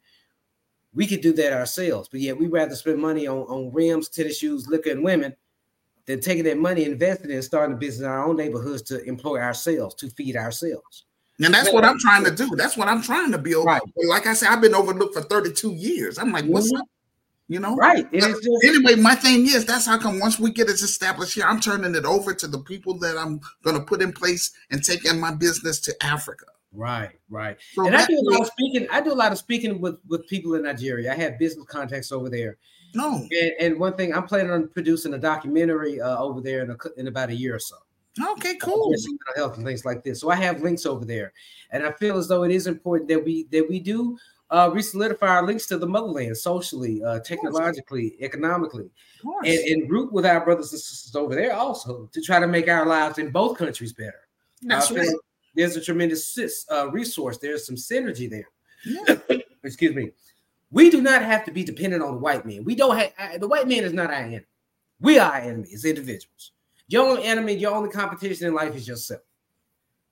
we 0.97 1.05
could 1.05 1.21
do 1.21 1.31
that 1.33 1.53
ourselves. 1.53 2.09
But 2.09 2.21
yet 2.21 2.37
we 2.37 2.47
rather 2.47 2.75
spend 2.75 2.99
money 2.99 3.27
on, 3.27 3.37
on 3.41 3.71
rims, 3.71 4.09
tennis 4.09 4.39
shoes, 4.39 4.67
liquor, 4.67 4.89
and 4.89 5.03
women 5.03 5.35
than 6.07 6.19
taking 6.19 6.43
that 6.45 6.57
money, 6.57 6.85
investing 6.85 7.31
and 7.31 7.43
starting 7.43 7.75
a 7.75 7.77
business 7.77 8.05
in 8.05 8.11
our 8.11 8.27
own 8.27 8.35
neighborhoods 8.35 8.81
to 8.83 9.03
employ 9.03 9.39
ourselves, 9.39 9.93
to 9.95 10.09
feed 10.09 10.35
ourselves. 10.35 11.05
And 11.39 11.53
that's 11.53 11.71
what 11.71 11.85
I'm 11.85 11.99
trying 11.99 12.23
to 12.23 12.31
do. 12.31 12.55
That's 12.55 12.75
what 12.75 12.87
I'm 12.87 13.03
trying 13.03 13.31
to 13.31 13.37
build. 13.37 13.67
Right. 13.67 13.81
Like 14.07 14.25
I 14.25 14.33
said, 14.33 14.49
I've 14.49 14.61
been 14.61 14.73
overlooked 14.73 15.13
for 15.13 15.21
32 15.21 15.73
years. 15.73 16.17
I'm 16.17 16.31
like, 16.31 16.45
what's 16.45 16.71
mm-hmm. 16.73 16.81
up? 16.81 16.87
You 17.49 17.59
know, 17.59 17.75
right? 17.77 18.11
Just- 18.11 18.47
anyway, 18.63 18.95
my 18.95 19.15
thing 19.15 19.45
is 19.45 19.65
that's 19.65 19.85
how 19.85 19.97
come 19.97 20.19
once 20.19 20.37
we 20.37 20.51
get 20.51 20.67
it 20.69 20.73
established 20.73 21.35
here, 21.35 21.45
I'm 21.45 21.61
turning 21.61 21.95
it 21.95 22.03
over 22.03 22.33
to 22.33 22.47
the 22.47 22.59
people 22.59 22.99
that 22.99 23.17
I'm 23.17 23.39
going 23.63 23.77
to 23.77 23.83
put 23.83 24.01
in 24.01 24.11
place 24.11 24.51
and 24.69 24.83
taking 24.83 25.19
my 25.19 25.33
business 25.33 25.79
to 25.81 25.95
Africa. 26.03 26.45
Right, 26.73 27.17
right. 27.29 27.57
So 27.73 27.87
and 27.87 27.95
I 27.95 28.05
do 28.05 28.19
a 28.19 28.29
lot 28.29 28.41
of 28.41 28.47
speaking. 28.47 28.87
I 28.91 28.99
do 28.99 29.13
a 29.13 29.15
lot 29.15 29.31
of 29.31 29.37
speaking 29.37 29.79
with 29.79 29.97
with 30.07 30.27
people 30.27 30.55
in 30.55 30.63
Nigeria. 30.63 31.11
I 31.11 31.15
have 31.15 31.39
business 31.39 31.65
contacts 31.67 32.11
over 32.11 32.29
there. 32.29 32.57
No. 32.93 33.27
And, 33.31 33.51
and 33.59 33.79
one 33.79 33.93
thing, 33.95 34.13
I'm 34.13 34.25
planning 34.25 34.51
on 34.51 34.67
producing 34.69 35.13
a 35.13 35.17
documentary 35.17 36.01
uh, 36.01 36.17
over 36.17 36.41
there 36.41 36.63
in, 36.63 36.71
a, 36.71 36.77
in 36.97 37.07
about 37.07 37.29
a 37.29 37.35
year 37.35 37.55
or 37.55 37.59
so. 37.59 37.75
Okay, 38.31 38.55
cool. 38.55 38.93
Health 39.35 39.57
and 39.57 39.65
things 39.65 39.85
like 39.85 40.03
this. 40.03 40.19
So 40.21 40.29
I 40.29 40.35
have 40.35 40.61
links 40.61 40.85
over 40.85 41.05
there, 41.05 41.33
and 41.71 41.85
I 41.85 41.91
feel 41.93 42.17
as 42.17 42.27
though 42.27 42.43
it 42.43 42.51
is 42.51 42.65
important 42.65 43.07
that 43.09 43.23
we 43.23 43.43
that 43.51 43.67
we 43.69 43.79
do 43.79 44.17
uh, 44.49 44.69
re-solidify 44.73 45.27
our 45.27 45.45
links 45.45 45.65
to 45.67 45.77
the 45.77 45.87
motherland 45.87 46.35
socially, 46.37 47.03
uh, 47.03 47.19
technologically, 47.19 48.15
economically, 48.21 48.89
and, 49.43 49.59
and 49.59 49.89
root 49.89 50.11
with 50.11 50.25
our 50.25 50.43
brothers 50.43 50.71
and 50.71 50.81
sisters 50.81 51.15
over 51.15 51.35
there 51.35 51.53
also 51.53 52.09
to 52.13 52.21
try 52.21 52.39
to 52.39 52.47
make 52.47 52.67
our 52.67 52.85
lives 52.85 53.17
in 53.17 53.29
both 53.29 53.57
countries 53.57 53.93
better. 53.93 54.27
That's 54.61 54.91
right. 54.91 55.09
There's 55.55 55.75
a 55.75 55.81
tremendous 55.81 56.37
uh, 56.71 56.89
resource. 56.91 57.39
There's 57.39 57.65
some 57.65 57.75
synergy 57.75 58.29
there. 58.29 58.47
Yeah. 58.85 59.17
Excuse 59.63 59.95
me. 59.95 60.11
We 60.69 60.89
do 60.89 61.01
not 61.01 61.23
have 61.23 61.45
to 61.45 61.51
be 61.51 61.63
dependent 61.63 62.03
on 62.03 62.13
the 62.13 62.19
white 62.19 62.45
man. 62.45 62.63
We 62.63 62.75
don't 62.75 62.95
have 62.95 63.13
uh, 63.17 63.37
the 63.37 63.47
white 63.47 63.67
man 63.67 63.83
is 63.83 63.93
not 63.93 64.07
our 64.07 64.13
enemy. 64.13 64.45
We 64.99 65.17
are 65.17 65.31
our 65.31 65.39
enemy 65.39 65.69
as 65.73 65.85
individuals. 65.85 66.51
Your 66.87 67.07
only 67.07 67.23
enemy, 67.23 67.53
your 67.53 67.75
only 67.75 67.89
competition 67.89 68.47
in 68.47 68.53
life 68.53 68.75
is 68.75 68.87
yourself. 68.87 69.21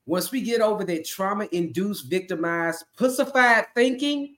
Once 0.05 0.31
we 0.31 0.41
get 0.41 0.61
over 0.61 0.83
that 0.83 1.05
trauma-induced, 1.05 2.09
victimized, 2.09 2.83
pussified 2.97 3.65
thinking 3.73 4.35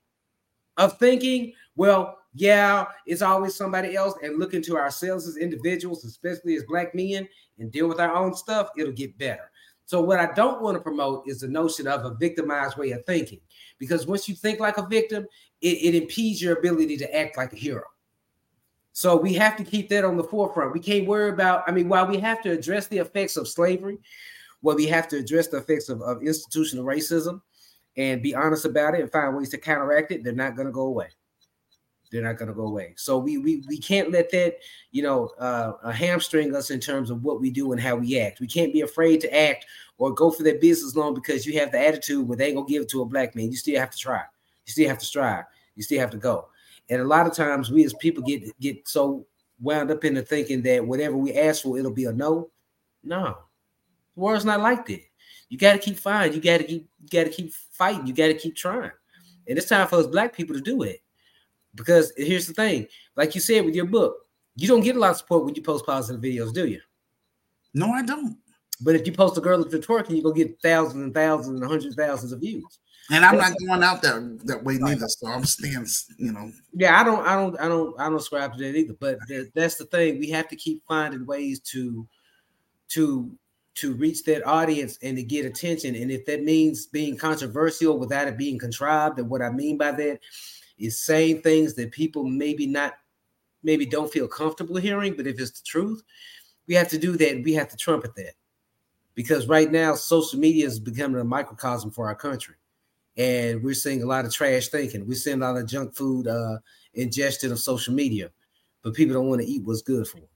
of 0.77 0.97
thinking, 0.97 1.51
well, 1.75 2.17
yeah, 2.33 2.85
it's 3.05 3.21
always 3.21 3.55
somebody 3.55 3.95
else, 3.95 4.13
and 4.21 4.37
look 4.37 4.53
into 4.53 4.77
ourselves 4.77 5.27
as 5.27 5.37
individuals, 5.37 6.05
especially 6.05 6.55
as 6.55 6.63
black 6.63 6.93
men, 6.93 7.27
and 7.59 7.71
deal 7.71 7.87
with 7.87 7.99
our 7.99 8.15
own 8.15 8.33
stuff, 8.35 8.69
it'll 8.77 8.93
get 8.93 9.17
better. 9.17 9.49
So, 9.85 10.01
what 10.01 10.19
I 10.19 10.31
don't 10.33 10.61
want 10.61 10.75
to 10.75 10.81
promote 10.81 11.23
is 11.27 11.39
the 11.39 11.47
notion 11.47 11.87
of 11.87 12.05
a 12.05 12.13
victimized 12.15 12.77
way 12.77 12.91
of 12.91 13.05
thinking, 13.05 13.39
because 13.79 14.05
once 14.05 14.29
you 14.29 14.35
think 14.35 14.59
like 14.59 14.77
a 14.77 14.85
victim, 14.85 15.25
it, 15.61 15.95
it 15.95 15.95
impedes 15.95 16.41
your 16.41 16.57
ability 16.57 16.97
to 16.97 17.17
act 17.17 17.37
like 17.37 17.53
a 17.53 17.57
hero. 17.57 17.83
So 18.97 19.15
we 19.15 19.33
have 19.33 19.55
to 19.57 19.63
keep 19.63 19.89
that 19.89 20.03
on 20.03 20.17
the 20.17 20.23
forefront. 20.23 20.73
We 20.73 20.79
can't 20.79 21.05
worry 21.05 21.29
about, 21.29 21.63
I 21.67 21.71
mean, 21.71 21.87
while 21.87 22.07
we 22.07 22.17
have 22.17 22.41
to 22.41 22.49
address 22.49 22.87
the 22.87 22.97
effects 22.97 23.37
of 23.37 23.47
slavery, 23.47 23.99
while 24.61 24.75
we 24.75 24.87
have 24.87 25.07
to 25.09 25.17
address 25.17 25.47
the 25.47 25.57
effects 25.57 25.89
of, 25.89 26.01
of 26.01 26.21
institutional 26.23 26.85
racism 26.85 27.41
and 27.95 28.21
be 28.21 28.35
honest 28.35 28.65
about 28.65 28.95
it 28.95 29.01
and 29.01 29.11
find 29.11 29.35
ways 29.35 29.49
to 29.49 29.57
counteract 29.57 30.11
it, 30.11 30.23
they're 30.23 30.33
not 30.33 30.55
going 30.55 30.67
to 30.67 30.71
go 30.71 30.83
away. 30.83 31.07
They're 32.11 32.23
not 32.23 32.37
going 32.37 32.47
to 32.47 32.53
go 32.53 32.67
away. 32.67 32.93
So 32.95 33.17
we 33.17 33.37
we 33.37 33.63
we 33.67 33.77
can't 33.77 34.11
let 34.11 34.31
that 34.31 34.57
you 34.91 35.03
know 35.03 35.27
uh, 35.39 35.91
hamstring 35.91 36.55
us 36.55 36.71
in 36.71 36.79
terms 36.79 37.09
of 37.09 37.23
what 37.23 37.41
we 37.41 37.49
do 37.49 37.73
and 37.73 37.81
how 37.81 37.97
we 37.97 38.19
act. 38.19 38.39
We 38.39 38.47
can't 38.47 38.71
be 38.71 38.81
afraid 38.81 39.19
to 39.21 39.37
act 39.37 39.65
or 39.97 40.13
go 40.13 40.31
for 40.31 40.43
that 40.43 40.61
business 40.61 40.95
loan 40.95 41.13
because 41.13 41.45
you 41.45 41.59
have 41.59 41.71
the 41.71 41.85
attitude 41.85 42.27
where 42.27 42.37
they 42.37 42.47
ain't 42.47 42.55
gonna 42.55 42.67
give 42.67 42.83
it 42.83 42.89
to 42.89 43.01
a 43.01 43.05
black 43.05 43.35
man. 43.35 43.51
You 43.51 43.57
still 43.57 43.79
have 43.79 43.89
to 43.89 43.97
try. 43.97 44.21
You 44.65 44.71
still 44.71 44.87
have 44.87 44.99
to 44.99 45.05
strive. 45.05 45.45
You 45.75 45.83
still 45.83 45.99
have 45.99 46.11
to 46.11 46.17
go. 46.17 46.47
And 46.89 47.01
a 47.01 47.05
lot 47.05 47.27
of 47.27 47.33
times 47.33 47.71
we 47.71 47.83
as 47.83 47.93
people 47.95 48.23
get 48.23 48.57
get 48.59 48.87
so 48.87 49.25
wound 49.59 49.91
up 49.91 50.05
into 50.05 50.21
thinking 50.21 50.61
that 50.61 50.85
whatever 50.85 51.17
we 51.17 51.33
ask 51.33 51.63
for, 51.63 51.77
it'll 51.77 51.91
be 51.91 52.05
a 52.05 52.13
no. 52.13 52.49
No, 53.03 53.37
the 54.17 54.21
world's 54.23 54.45
not 54.45 54.61
like 54.61 54.87
that. 54.87 55.01
You 55.47 55.59
got 55.59 55.73
to 55.73 55.79
keep 55.79 55.97
fighting. 55.97 56.33
You 56.33 56.41
got 56.41 56.57
to 56.57 56.63
keep. 56.63 56.89
You 56.99 57.07
got 57.09 57.25
to 57.25 57.29
keep 57.29 57.53
fighting. 57.53 58.07
You 58.07 58.13
got 58.13 58.27
to 58.27 58.33
keep 58.33 58.55
trying. 58.55 58.91
And 59.47 59.57
it's 59.57 59.69
time 59.69 59.87
for 59.87 59.97
us 59.97 60.07
black 60.07 60.35
people 60.35 60.55
to 60.55 60.61
do 60.61 60.81
it. 60.81 61.01
Because 61.75 62.11
here's 62.17 62.47
the 62.47 62.53
thing, 62.53 62.87
like 63.15 63.35
you 63.35 63.41
said 63.41 63.63
with 63.63 63.75
your 63.75 63.85
book, 63.85 64.17
you 64.55 64.67
don't 64.67 64.81
get 64.81 64.95
a 64.95 64.99
lot 64.99 65.11
of 65.11 65.17
support 65.17 65.45
when 65.45 65.53
you 65.53 65.61
post 65.61 65.85
positive 65.85 66.19
videos, 66.19 66.51
do 66.51 66.65
you? 66.65 66.81
No, 67.75 67.91
I 67.91 68.01
don't. 68.01 68.35
But 68.81 68.95
if 68.95 69.05
you 69.05 69.13
post 69.13 69.37
a 69.37 69.41
girl 69.41 69.63
that's 69.63 69.85
twerking, 69.85 70.15
you 70.15 70.23
go 70.23 70.31
get 70.31 70.59
thousands 70.61 71.03
and 71.03 71.13
thousands 71.13 71.61
and 71.61 71.69
hundreds 71.69 71.95
of 71.95 72.03
thousands 72.03 72.31
of 72.31 72.39
views. 72.39 72.79
And 73.11 73.23
I'm 73.23 73.37
not 73.37 73.53
going 73.67 73.83
out 73.83 74.01
that 74.01 74.39
that 74.45 74.63
way 74.63 74.77
neither. 74.79 75.07
So 75.07 75.27
I'm 75.27 75.45
staying, 75.45 75.85
you 76.17 76.33
know. 76.33 76.51
Yeah, 76.73 76.99
I 76.99 77.03
don't, 77.03 77.25
I 77.25 77.35
don't, 77.35 77.59
I 77.59 77.67
don't, 77.67 77.99
I 77.99 78.09
don't 78.09 78.19
subscribe 78.19 78.53
to 78.53 78.57
that 78.63 78.75
either. 78.75 78.95
But 78.99 79.19
that's 79.53 79.75
the 79.75 79.85
thing. 79.85 80.19
We 80.19 80.31
have 80.31 80.47
to 80.49 80.55
keep 80.55 80.83
finding 80.87 81.25
ways 81.25 81.59
to, 81.71 82.07
to, 82.89 83.31
to 83.77 83.93
reach 83.93 84.23
that 84.25 84.45
audience 84.45 84.97
and 85.01 85.17
to 85.17 85.23
get 85.23 85.45
attention. 85.45 85.95
And 85.95 86.11
if 86.11 86.25
that 86.25 86.43
means 86.43 86.85
being 86.85 87.17
controversial 87.17 87.97
without 87.97 88.27
it 88.27 88.37
being 88.37 88.59
contrived, 88.59 89.19
and 89.19 89.29
what 89.29 89.41
I 89.41 89.49
mean 89.49 89.77
by 89.77 89.91
that 89.91 90.19
is 90.77 90.99
saying 90.99 91.41
things 91.41 91.73
that 91.75 91.91
people 91.91 92.23
maybe 92.23 92.67
not, 92.67 92.93
maybe 93.63 93.85
don't 93.85 94.11
feel 94.11 94.27
comfortable 94.27 94.77
hearing. 94.77 95.15
But 95.15 95.27
if 95.27 95.39
it's 95.39 95.59
the 95.59 95.65
truth, 95.65 96.03
we 96.67 96.75
have 96.75 96.89
to 96.89 96.97
do 96.97 97.17
that. 97.17 97.43
we 97.43 97.53
have 97.53 97.69
to 97.69 97.77
trumpet 97.77 98.15
that 98.15 98.33
because 99.15 99.47
right 99.47 99.71
now 99.71 99.95
social 99.95 100.39
media 100.39 100.67
is 100.67 100.79
becoming 100.79 101.19
a 101.19 101.23
microcosm 101.23 101.91
for 101.91 102.07
our 102.07 102.15
country 102.15 102.55
and 103.17 103.63
we're 103.63 103.73
seeing 103.73 104.03
a 104.03 104.05
lot 104.05 104.25
of 104.25 104.33
trash 104.33 104.67
thinking. 104.67 105.07
We're 105.07 105.15
seeing 105.15 105.41
a 105.41 105.51
lot 105.51 105.59
of 105.59 105.67
junk 105.67 105.95
food 105.95 106.27
uh, 106.27 106.59
ingestion 106.93 107.51
of 107.51 107.59
social 107.59 107.93
media, 107.93 108.29
but 108.83 108.93
people 108.93 109.15
don't 109.15 109.27
want 109.27 109.41
to 109.41 109.47
eat 109.47 109.63
what's 109.63 109.81
good 109.81 110.07
for 110.07 110.17
them. 110.17 110.29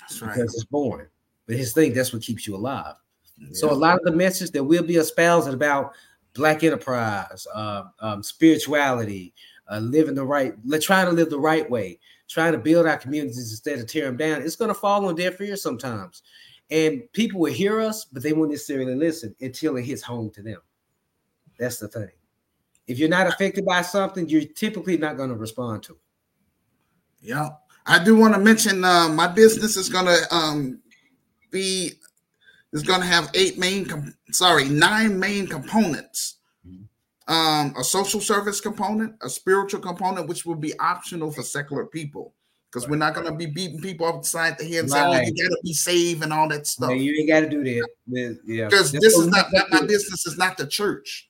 That's 0.00 0.20
right. 0.22 0.34
Because 0.34 0.54
it's 0.54 0.64
boring. 0.64 1.08
But 1.52 1.58
his 1.58 1.74
thing, 1.74 1.92
that's 1.92 2.14
what 2.14 2.22
keeps 2.22 2.46
you 2.46 2.56
alive. 2.56 2.94
Yeah. 3.36 3.48
So 3.52 3.70
a 3.70 3.74
lot 3.74 3.98
of 3.98 4.04
the 4.04 4.12
message 4.12 4.52
that 4.52 4.64
we'll 4.64 4.82
be 4.82 4.96
espousing 4.96 5.52
about 5.52 5.92
black 6.32 6.64
enterprise, 6.64 7.46
uh, 7.54 7.82
um, 8.00 8.22
spirituality, 8.22 9.34
uh, 9.70 9.80
living 9.80 10.14
the 10.14 10.24
right, 10.24 10.54
trying 10.80 11.04
to 11.08 11.12
live 11.12 11.28
the 11.28 11.38
right 11.38 11.68
way, 11.68 11.98
trying 12.26 12.52
to 12.52 12.58
build 12.58 12.86
our 12.86 12.96
communities 12.96 13.50
instead 13.50 13.80
of 13.80 13.86
tear 13.86 14.06
them 14.06 14.16
down. 14.16 14.40
It's 14.40 14.56
going 14.56 14.70
to 14.70 14.74
fall 14.74 15.04
on 15.04 15.14
deaf 15.14 15.38
ears 15.42 15.62
sometimes, 15.62 16.22
and 16.70 17.02
people 17.12 17.38
will 17.38 17.52
hear 17.52 17.82
us, 17.82 18.06
but 18.06 18.22
they 18.22 18.32
won't 18.32 18.50
necessarily 18.50 18.94
listen 18.94 19.36
until 19.42 19.76
it 19.76 19.84
hits 19.84 20.00
home 20.00 20.30
to 20.30 20.42
them. 20.42 20.62
That's 21.58 21.76
the 21.76 21.88
thing. 21.88 22.12
If 22.86 22.98
you're 22.98 23.10
not 23.10 23.26
affected 23.26 23.66
by 23.66 23.82
something, 23.82 24.26
you're 24.26 24.46
typically 24.46 24.96
not 24.96 25.18
going 25.18 25.28
to 25.28 25.36
respond 25.36 25.82
to 25.82 25.92
it. 25.92 25.98
Yeah. 27.20 27.50
I 27.86 28.02
do 28.02 28.16
want 28.16 28.34
to 28.34 28.40
mention 28.40 28.84
uh, 28.84 29.08
my 29.08 29.26
business 29.26 29.76
is 29.76 29.88
going 29.88 30.06
to 30.06 30.34
um, 30.34 30.80
be 31.52 31.92
is 32.72 32.82
going 32.82 33.00
to 33.00 33.06
have 33.06 33.30
eight 33.34 33.58
main 33.58 33.84
com- 33.84 34.14
sorry 34.30 34.64
nine 34.68 35.18
main 35.18 35.46
components 35.46 36.38
mm-hmm. 36.66 37.32
um, 37.32 37.74
a 37.78 37.84
social 37.84 38.20
service 38.20 38.60
component 38.60 39.14
a 39.22 39.28
spiritual 39.28 39.80
component 39.80 40.26
which 40.28 40.44
will 40.44 40.56
be 40.56 40.76
optional 40.80 41.30
for 41.30 41.42
secular 41.42 41.86
people 41.86 42.34
because 42.72 42.88
we're 42.88 42.96
not 42.96 43.14
going 43.14 43.26
to 43.26 43.34
be 43.34 43.46
beating 43.46 43.80
people 43.80 44.06
upside 44.06 44.56
the 44.56 44.64
head 44.64 44.80
and 44.80 44.90
saying, 44.90 45.04
"Oh, 45.04 45.20
you 45.20 45.34
got 45.34 45.54
to 45.54 45.60
be 45.62 45.74
saved" 45.74 46.22
and 46.22 46.32
all 46.32 46.48
that 46.48 46.66
stuff. 46.66 46.88
Yeah, 46.90 46.96
you 46.96 47.14
ain't 47.20 47.28
got 47.28 47.40
to 47.40 47.48
do 47.48 47.62
that. 47.62 48.38
Yeah, 48.46 48.64
because 48.64 48.90
this 48.92 49.14
is 49.14 49.26
not, 49.26 49.46
not 49.52 49.70
my 49.70 49.80
business. 49.82 50.26
Is 50.26 50.38
not 50.38 50.56
the 50.56 50.66
church. 50.66 51.28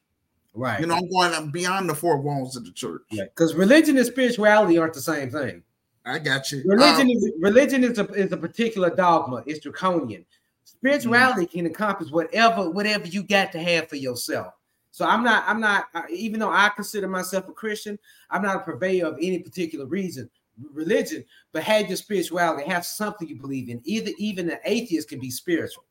Right. 0.54 0.80
You 0.80 0.86
know, 0.86 0.96
I'm 0.96 1.08
going 1.08 1.50
beyond 1.50 1.88
the 1.88 1.94
four 1.94 2.18
walls 2.18 2.56
of 2.56 2.64
the 2.64 2.72
church. 2.72 3.02
Because 3.10 3.54
religion 3.54 3.96
and 3.96 4.06
spirituality 4.06 4.78
aren't 4.78 4.94
the 4.94 5.00
same 5.00 5.30
thing. 5.30 5.62
I 6.04 6.18
got 6.18 6.50
you. 6.50 6.62
Religion 6.64 7.02
um, 7.02 7.10
is 7.10 7.32
religion 7.38 7.84
is 7.84 7.98
a 7.98 8.06
is 8.12 8.32
a 8.32 8.36
particular 8.36 8.90
dogma. 8.94 9.42
It's 9.46 9.60
draconian. 9.60 10.24
Spirituality 10.64 11.42
mm-hmm. 11.42 11.58
can 11.58 11.66
encompass 11.66 12.10
whatever 12.10 12.70
whatever 12.70 13.06
you 13.06 13.22
got 13.22 13.52
to 13.52 13.58
have 13.58 13.88
for 13.88 13.96
yourself. 13.96 14.54
So 14.90 15.06
I'm 15.06 15.22
not 15.22 15.44
I'm 15.46 15.60
not 15.60 15.86
even 16.10 16.40
though 16.40 16.50
I 16.50 16.70
consider 16.74 17.08
myself 17.08 17.48
a 17.48 17.52
Christian, 17.52 17.98
I'm 18.30 18.42
not 18.42 18.56
a 18.56 18.60
purveyor 18.60 19.06
of 19.06 19.18
any 19.20 19.38
particular 19.38 19.86
reason 19.86 20.28
religion, 20.72 21.24
but 21.52 21.62
have 21.62 21.88
your 21.88 21.96
spirituality, 21.96 22.68
have 22.68 22.84
something 22.84 23.28
you 23.28 23.36
believe 23.36 23.68
in. 23.68 23.80
Either 23.84 24.10
even 24.18 24.50
an 24.50 24.58
atheist 24.64 25.08
can 25.08 25.18
be 25.18 25.30
spiritual. 25.30 25.84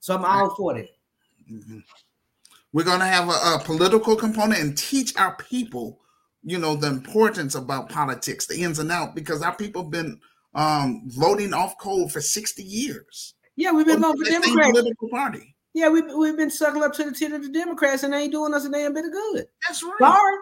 So 0.00 0.14
I'm 0.14 0.24
all 0.24 0.54
for 0.54 0.74
that. 0.74 0.88
Mm-hmm. 1.50 1.78
We're 2.72 2.84
going 2.84 3.00
to 3.00 3.06
have 3.06 3.28
a, 3.28 3.32
a, 3.32 3.62
political 3.64 4.16
component 4.16 4.60
and 4.60 4.76
teach 4.76 5.16
our 5.16 5.36
people, 5.36 6.00
you 6.44 6.58
know, 6.58 6.76
the 6.76 6.88
importance 6.88 7.54
about 7.54 7.88
politics, 7.88 8.46
the 8.46 8.62
ins 8.62 8.78
and 8.78 8.92
outs, 8.92 9.12
because 9.14 9.42
our 9.42 9.56
people 9.56 9.82
have 9.82 9.90
been 9.90 10.20
um, 10.54 11.02
voting 11.06 11.52
off 11.52 11.78
code 11.78 12.12
for 12.12 12.20
60 12.20 12.62
years. 12.62 13.34
Yeah, 13.56 13.72
we've 13.72 13.86
been 13.86 14.00
voting 14.00 14.24
for 14.24 14.30
Democrats. 14.30 14.70
Political 14.70 15.08
party. 15.08 15.56
Yeah, 15.72 15.88
we've, 15.88 16.04
we've 16.16 16.36
been 16.36 16.50
sucking 16.50 16.82
up 16.82 16.92
to 16.94 17.04
the 17.04 17.12
tit 17.12 17.32
of 17.32 17.42
the 17.42 17.48
Democrats 17.48 18.02
and 18.02 18.12
they 18.12 18.22
ain't 18.22 18.32
doing 18.32 18.54
us 18.54 18.64
a 18.64 18.70
damn 18.70 18.94
bit 18.94 19.06
of 19.06 19.12
good. 19.12 19.46
That's 19.66 19.82
right. 19.82 19.98
Sorry. 19.98 20.38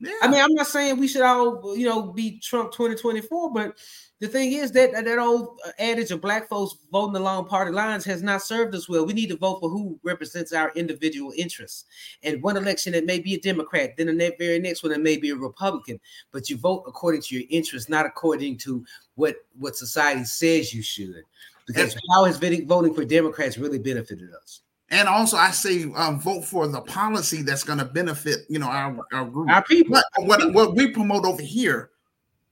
Yeah. 0.00 0.12
I 0.22 0.28
mean, 0.28 0.40
I'm 0.40 0.54
not 0.54 0.66
saying 0.66 0.98
we 0.98 1.08
should 1.08 1.22
all, 1.22 1.76
you 1.76 1.86
know, 1.86 2.02
be 2.02 2.38
Trump 2.40 2.72
2024, 2.72 3.52
but 3.52 3.78
the 4.20 4.28
thing 4.28 4.52
is 4.52 4.72
that 4.72 4.92
that 4.92 5.18
old 5.18 5.60
adage 5.78 6.10
of 6.10 6.20
black 6.20 6.48
folks 6.48 6.76
voting 6.90 7.16
along 7.16 7.46
party 7.46 7.70
lines 7.70 8.04
has 8.04 8.22
not 8.22 8.42
served 8.42 8.74
us 8.74 8.88
well. 8.88 9.06
We 9.06 9.12
need 9.12 9.28
to 9.28 9.36
vote 9.36 9.60
for 9.60 9.68
who 9.68 9.98
represents 10.02 10.52
our 10.52 10.72
individual 10.74 11.32
interests. 11.36 11.84
And 12.22 12.42
one 12.42 12.56
election 12.56 12.94
it 12.94 13.06
may 13.06 13.18
be 13.18 13.34
a 13.34 13.40
Democrat, 13.40 13.96
then 13.96 14.06
the 14.06 14.34
very 14.38 14.58
next 14.58 14.82
one 14.82 14.92
it 14.92 15.00
may 15.00 15.16
be 15.16 15.30
a 15.30 15.36
Republican. 15.36 16.00
But 16.32 16.50
you 16.50 16.56
vote 16.56 16.84
according 16.86 17.22
to 17.22 17.36
your 17.36 17.44
interests, 17.50 17.88
not 17.88 18.06
according 18.06 18.58
to 18.58 18.84
what 19.14 19.36
what 19.58 19.76
society 19.76 20.24
says 20.24 20.74
you 20.74 20.82
should. 20.82 21.22
Because 21.66 21.96
how 22.12 22.24
has 22.24 22.38
voting 22.38 22.94
for 22.94 23.04
Democrats 23.04 23.58
really 23.58 23.78
benefited 23.78 24.30
us? 24.34 24.60
And 24.90 25.08
also, 25.08 25.36
I 25.36 25.50
say 25.50 25.90
um, 25.96 26.20
vote 26.20 26.44
for 26.44 26.68
the 26.68 26.80
policy 26.82 27.42
that's 27.42 27.64
going 27.64 27.78
to 27.78 27.84
benefit, 27.84 28.40
you 28.48 28.58
know, 28.58 28.68
our, 28.68 28.96
our 29.12 29.24
group. 29.24 29.50
Our 29.50 29.64
people. 29.64 29.94
But 29.94 30.26
what, 30.26 30.52
what 30.52 30.74
we 30.74 30.90
promote 30.90 31.24
over 31.24 31.42
here, 31.42 31.90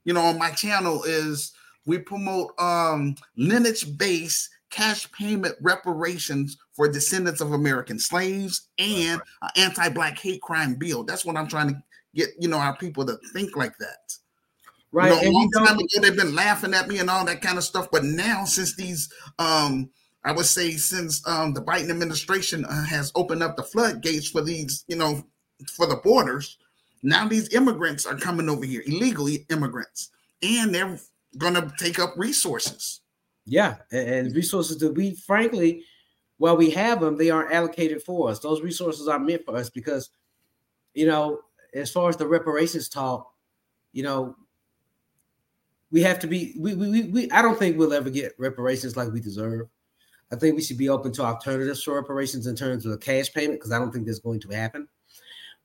you 0.03 0.13
know, 0.13 0.21
on 0.21 0.39
my 0.39 0.49
channel 0.51 1.03
is 1.03 1.53
we 1.85 1.99
promote 1.99 2.59
um, 2.59 3.15
lineage-based 3.37 4.49
cash 4.71 5.09
payment 5.11 5.55
reparations 5.61 6.57
for 6.73 6.91
descendants 6.91 7.39
of 7.39 7.51
American 7.51 7.99
slaves 7.99 8.69
and 8.79 9.21
an 9.43 9.49
anti-black 9.55 10.17
hate 10.17 10.41
crime 10.41 10.73
bill. 10.73 11.03
That's 11.03 11.23
what 11.23 11.37
I'm 11.37 11.47
trying 11.47 11.69
to 11.69 11.83
get, 12.15 12.29
you 12.39 12.47
know, 12.47 12.57
our 12.57 12.75
people 12.75 13.05
to 13.05 13.17
think 13.31 13.55
like 13.55 13.77
that. 13.77 14.17
Right. 14.91 15.09
You 15.09 15.23
know, 15.23 15.29
a 15.29 15.31
long 15.31 15.51
time 15.51 15.77
ago, 15.77 15.85
they've 16.01 16.17
been 16.17 16.35
laughing 16.35 16.73
at 16.73 16.87
me 16.87 16.97
and 16.97 17.09
all 17.09 17.25
that 17.25 17.41
kind 17.41 17.59
of 17.59 17.63
stuff. 17.63 17.89
But 17.91 18.03
now, 18.03 18.45
since 18.45 18.75
these 18.75 19.13
um, 19.37 19.89
I 20.25 20.31
would 20.31 20.45
say 20.45 20.71
since 20.71 21.25
um, 21.27 21.53
the 21.53 21.61
Biden 21.61 21.89
administration 21.89 22.65
uh, 22.65 22.85
has 22.85 23.11
opened 23.15 23.43
up 23.43 23.55
the 23.55 23.63
floodgates 23.63 24.29
for 24.29 24.41
these, 24.41 24.85
you 24.87 24.95
know, 24.95 25.23
for 25.75 25.85
the 25.85 25.97
borders, 25.97 26.57
now 27.03 27.27
these 27.27 27.53
immigrants 27.53 28.05
are 28.05 28.15
coming 28.15 28.47
over 28.47 28.65
here, 28.65 28.83
illegally 28.85 29.45
immigrants, 29.49 30.09
and 30.41 30.73
they're 30.73 30.97
going 31.37 31.55
to 31.55 31.71
take 31.77 31.99
up 31.99 32.13
resources. 32.15 33.01
Yeah, 33.45 33.75
and 33.91 34.33
resources 34.33 34.77
that 34.77 34.93
we, 34.93 35.15
frankly, 35.15 35.83
while 36.37 36.55
we 36.55 36.69
have 36.71 37.01
them, 37.01 37.17
they 37.17 37.29
aren't 37.29 37.51
allocated 37.51 38.01
for 38.01 38.29
us. 38.29 38.39
Those 38.39 38.61
resources 38.61 39.09
are 39.09 39.19
meant 39.19 39.43
for 39.43 39.57
us 39.57 39.69
because, 39.69 40.11
you 40.93 41.05
know, 41.05 41.39
as 41.73 41.91
far 41.91 42.07
as 42.07 42.15
the 42.15 42.27
reparations 42.27 42.87
talk, 42.87 43.33
you 43.91 44.03
know, 44.03 44.35
we 45.91 46.01
have 46.01 46.19
to 46.19 46.27
be. 46.27 46.55
We 46.57 46.73
we 46.73 47.03
we. 47.03 47.31
I 47.31 47.41
don't 47.41 47.59
think 47.59 47.77
we'll 47.77 47.93
ever 47.93 48.09
get 48.09 48.33
reparations 48.39 48.97
like 48.97 49.11
we 49.11 49.19
deserve. 49.19 49.67
I 50.33 50.35
think 50.35 50.55
we 50.55 50.63
should 50.63 50.79
be 50.79 50.89
open 50.89 51.11
to 51.13 51.23
alternatives 51.23 51.83
for 51.83 51.93
reparations 51.93 52.47
in 52.47 52.55
terms 52.55 52.87
of 52.87 52.91
a 52.91 52.97
cash 52.97 53.31
payment 53.31 53.59
because 53.59 53.71
I 53.71 53.77
don't 53.77 53.91
think 53.91 54.07
that's 54.07 54.17
going 54.17 54.39
to 54.39 54.49
happen. 54.49 54.87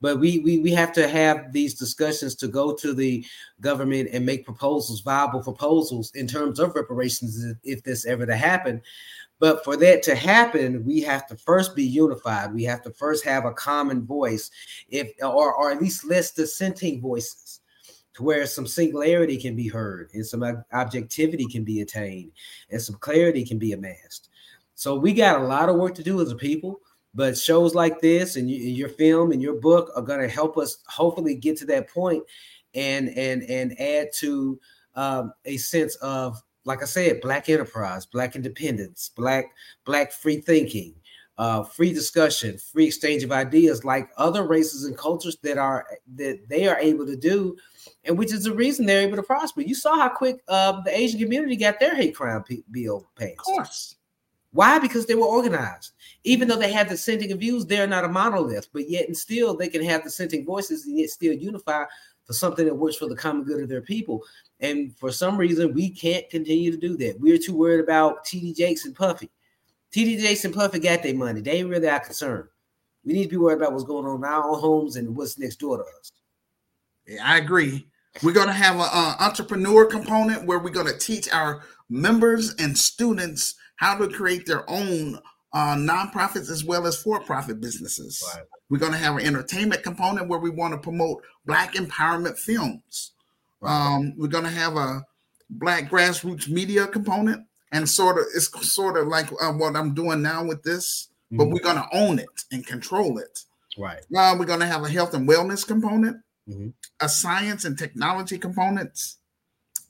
But 0.00 0.20
we, 0.20 0.40
we 0.40 0.58
we 0.58 0.70
have 0.72 0.92
to 0.92 1.08
have 1.08 1.52
these 1.52 1.74
discussions 1.74 2.34
to 2.36 2.48
go 2.48 2.74
to 2.74 2.92
the 2.92 3.24
government 3.60 4.10
and 4.12 4.24
make 4.24 4.44
proposals, 4.44 5.00
viable 5.00 5.42
proposals 5.42 6.12
in 6.14 6.26
terms 6.26 6.60
of 6.60 6.74
reparations 6.74 7.44
if 7.64 7.82
this 7.82 8.06
ever 8.06 8.26
to 8.26 8.36
happen. 8.36 8.82
But 9.40 9.64
for 9.64 9.76
that 9.78 10.02
to 10.04 10.14
happen, 10.14 10.84
we 10.84 11.00
have 11.00 11.26
to 11.28 11.36
first 11.36 11.74
be 11.74 11.84
unified. 11.84 12.52
We 12.52 12.64
have 12.64 12.82
to 12.82 12.90
first 12.90 13.24
have 13.24 13.44
a 13.44 13.52
common 13.52 14.04
voice, 14.04 14.50
if 14.88 15.10
or, 15.22 15.54
or 15.54 15.70
at 15.70 15.80
least 15.80 16.04
less 16.04 16.32
dissenting 16.32 17.00
voices, 17.00 17.60
to 18.14 18.22
where 18.22 18.46
some 18.46 18.66
singularity 18.66 19.36
can 19.36 19.56
be 19.56 19.68
heard 19.68 20.10
and 20.12 20.26
some 20.26 20.44
objectivity 20.72 21.46
can 21.46 21.64
be 21.64 21.80
attained 21.80 22.32
and 22.70 22.82
some 22.82 22.96
clarity 22.96 23.44
can 23.44 23.58
be 23.58 23.72
amassed. 23.72 24.28
So 24.78 24.94
we 24.94 25.12
got 25.12 25.40
a 25.40 25.44
lot 25.44 25.68
of 25.68 25.74
work 25.74 25.96
to 25.96 26.04
do 26.04 26.20
as 26.20 26.30
a 26.30 26.36
people, 26.36 26.78
but 27.12 27.36
shows 27.36 27.74
like 27.74 28.00
this 28.00 28.36
and, 28.36 28.48
you, 28.48 28.68
and 28.68 28.76
your 28.76 28.88
film 28.88 29.32
and 29.32 29.42
your 29.42 29.54
book 29.54 29.90
are 29.96 30.02
going 30.02 30.20
to 30.20 30.28
help 30.28 30.56
us 30.56 30.78
hopefully 30.86 31.34
get 31.34 31.56
to 31.56 31.66
that 31.66 31.88
point 31.88 32.22
and 32.76 33.08
and 33.08 33.42
and 33.42 33.72
add 33.80 34.12
to 34.18 34.56
um, 34.94 35.32
a 35.46 35.56
sense 35.56 35.96
of 35.96 36.40
like 36.64 36.80
I 36.80 36.84
said, 36.84 37.20
black 37.20 37.48
enterprise, 37.48 38.06
black 38.06 38.36
independence, 38.36 39.10
black 39.16 39.46
black 39.84 40.12
free 40.12 40.40
thinking, 40.40 40.94
uh, 41.38 41.64
free 41.64 41.92
discussion, 41.92 42.56
free 42.56 42.86
exchange 42.86 43.24
of 43.24 43.32
ideas, 43.32 43.84
like 43.84 44.10
other 44.16 44.44
races 44.44 44.84
and 44.84 44.96
cultures 44.96 45.38
that 45.42 45.58
are 45.58 45.88
that 46.14 46.48
they 46.48 46.68
are 46.68 46.78
able 46.78 47.04
to 47.04 47.16
do, 47.16 47.56
and 48.04 48.16
which 48.16 48.32
is 48.32 48.44
the 48.44 48.54
reason 48.54 48.86
they're 48.86 49.00
able 49.00 49.16
to 49.16 49.24
prosper. 49.24 49.62
You 49.62 49.74
saw 49.74 49.96
how 49.96 50.08
quick 50.08 50.40
uh, 50.46 50.82
the 50.82 50.96
Asian 50.96 51.18
community 51.18 51.56
got 51.56 51.80
their 51.80 51.96
hate 51.96 52.14
crime 52.14 52.44
bill 52.70 53.10
passed. 53.16 53.32
Of 53.40 53.44
course. 53.44 53.96
Why? 54.52 54.78
Because 54.78 55.06
they 55.06 55.14
were 55.14 55.26
organized. 55.26 55.92
Even 56.24 56.48
though 56.48 56.56
they 56.56 56.72
have 56.72 56.88
dissenting 56.88 57.36
views, 57.38 57.66
they're 57.66 57.86
not 57.86 58.04
a 58.04 58.08
monolith, 58.08 58.68
but 58.72 58.88
yet 58.88 59.06
and 59.06 59.16
still 59.16 59.56
they 59.56 59.68
can 59.68 59.84
have 59.84 60.02
dissenting 60.02 60.44
voices 60.44 60.86
and 60.86 60.98
yet 60.98 61.10
still 61.10 61.34
unify 61.34 61.84
for 62.24 62.32
something 62.32 62.66
that 62.66 62.74
works 62.74 62.96
for 62.96 63.06
the 63.08 63.16
common 63.16 63.44
good 63.44 63.62
of 63.62 63.68
their 63.68 63.80
people. 63.80 64.22
And 64.60 64.96
for 64.98 65.10
some 65.10 65.36
reason, 65.36 65.72
we 65.72 65.90
can't 65.90 66.28
continue 66.28 66.70
to 66.70 66.76
do 66.76 66.96
that. 66.98 67.18
We're 67.20 67.38
too 67.38 67.56
worried 67.56 67.80
about 67.80 68.24
TD 68.24 68.56
Jakes 68.56 68.84
and 68.84 68.94
Puffy. 68.94 69.30
TD 69.92 70.20
Jakes 70.20 70.44
and 70.44 70.54
Puffy 70.54 70.78
got 70.78 71.02
their 71.02 71.14
money. 71.14 71.40
They 71.40 71.52
ain't 71.52 71.70
really 71.70 71.88
our 71.88 72.00
concern. 72.00 72.48
We 73.04 73.14
need 73.14 73.24
to 73.24 73.30
be 73.30 73.36
worried 73.36 73.56
about 73.56 73.72
what's 73.72 73.84
going 73.84 74.04
on 74.04 74.16
in 74.16 74.24
our 74.24 74.44
own 74.44 74.60
homes 74.60 74.96
and 74.96 75.16
what's 75.16 75.38
next 75.38 75.56
door 75.56 75.78
to 75.78 75.84
us. 75.84 76.12
Yeah, 77.06 77.22
I 77.24 77.38
agree. 77.38 77.86
We're 78.22 78.32
going 78.32 78.48
to 78.48 78.52
have 78.52 78.76
an 78.76 79.14
entrepreneur 79.20 79.86
component 79.86 80.44
where 80.44 80.58
we're 80.58 80.70
going 80.70 80.88
to 80.88 80.98
teach 80.98 81.32
our 81.32 81.62
members 81.88 82.54
and 82.56 82.76
students 82.76 83.54
how 83.78 83.96
to 83.96 84.08
create 84.08 84.44
their 84.44 84.68
own 84.68 85.18
uh, 85.52 85.74
nonprofits 85.74 86.50
as 86.50 86.62
well 86.62 86.86
as 86.86 87.00
for-profit 87.00 87.60
businesses. 87.60 88.22
Right. 88.34 88.44
We're 88.68 88.78
going 88.78 88.92
to 88.92 88.98
have 88.98 89.16
an 89.16 89.24
entertainment 89.24 89.82
component 89.82 90.28
where 90.28 90.38
we 90.38 90.50
want 90.50 90.74
to 90.74 90.78
promote 90.78 91.22
Black 91.46 91.74
empowerment 91.74 92.38
films. 92.38 93.12
Right. 93.60 93.72
Um, 93.72 94.14
we're 94.16 94.28
going 94.28 94.44
to 94.44 94.50
have 94.50 94.76
a 94.76 95.04
Black 95.50 95.90
grassroots 95.90 96.48
media 96.48 96.86
component, 96.86 97.46
and 97.72 97.88
sort 97.88 98.18
of 98.18 98.26
it's 98.34 98.50
sort 98.70 98.98
of 98.98 99.06
like 99.08 99.30
uh, 99.40 99.52
what 99.52 99.76
I'm 99.76 99.94
doing 99.94 100.20
now 100.20 100.44
with 100.44 100.62
this, 100.62 101.08
mm-hmm. 101.32 101.38
but 101.38 101.48
we're 101.48 101.62
going 101.62 101.76
to 101.76 101.88
own 101.92 102.18
it 102.18 102.28
and 102.52 102.66
control 102.66 103.18
it. 103.18 103.44
Right. 103.78 104.00
Uh, 104.14 104.36
we're 104.38 104.44
going 104.44 104.60
to 104.60 104.66
have 104.66 104.84
a 104.84 104.90
health 104.90 105.14
and 105.14 105.26
wellness 105.26 105.66
component, 105.66 106.18
mm-hmm. 106.48 106.68
a 107.00 107.08
science 107.08 107.64
and 107.64 107.78
technology 107.78 108.36
component, 108.38 109.00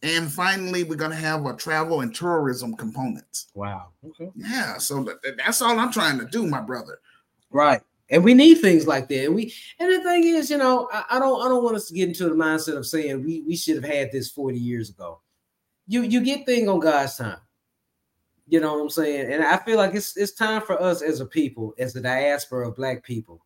and 0.02 0.30
finally, 0.30 0.84
we're 0.84 0.96
going 0.96 1.10
to 1.10 1.16
have 1.16 1.44
a 1.46 1.54
travel 1.54 2.02
and 2.02 2.14
tourism 2.14 2.76
component. 2.76 3.46
Wow. 3.54 3.88
Okay. 4.06 4.30
Yeah. 4.36 4.78
So 4.78 5.08
that's 5.36 5.60
all 5.60 5.78
I'm 5.78 5.92
trying 5.92 6.18
to 6.18 6.26
do, 6.26 6.46
my 6.46 6.60
brother. 6.60 7.00
Right. 7.50 7.80
And 8.10 8.24
we 8.24 8.32
need 8.32 8.56
things 8.56 8.86
like 8.86 9.08
that. 9.08 9.26
And 9.26 9.34
we 9.34 9.52
and 9.78 9.92
the 9.92 10.02
thing 10.02 10.24
is, 10.24 10.50
you 10.50 10.56
know, 10.56 10.88
I, 10.92 11.04
I 11.10 11.18
don't 11.18 11.44
I 11.44 11.48
don't 11.48 11.64
want 11.64 11.76
us 11.76 11.88
to 11.88 11.94
get 11.94 12.08
into 12.08 12.24
the 12.24 12.34
mindset 12.34 12.76
of 12.76 12.86
saying 12.86 13.24
we, 13.24 13.42
we 13.42 13.56
should 13.56 13.74
have 13.76 13.92
had 13.92 14.10
this 14.12 14.30
40 14.30 14.58
years 14.58 14.88
ago. 14.88 15.20
You 15.86 16.02
you 16.02 16.22
get 16.22 16.46
things 16.46 16.68
on 16.68 16.80
God's 16.80 17.16
time. 17.16 17.38
You 18.46 18.60
know 18.60 18.74
what 18.74 18.82
I'm 18.82 18.90
saying? 18.90 19.30
And 19.30 19.44
I 19.44 19.58
feel 19.58 19.76
like 19.76 19.94
it's 19.94 20.16
it's 20.16 20.32
time 20.32 20.62
for 20.62 20.80
us 20.80 21.02
as 21.02 21.20
a 21.20 21.26
people, 21.26 21.74
as 21.78 21.92
the 21.92 22.00
diaspora 22.00 22.68
of 22.68 22.76
black 22.76 23.04
people, 23.04 23.44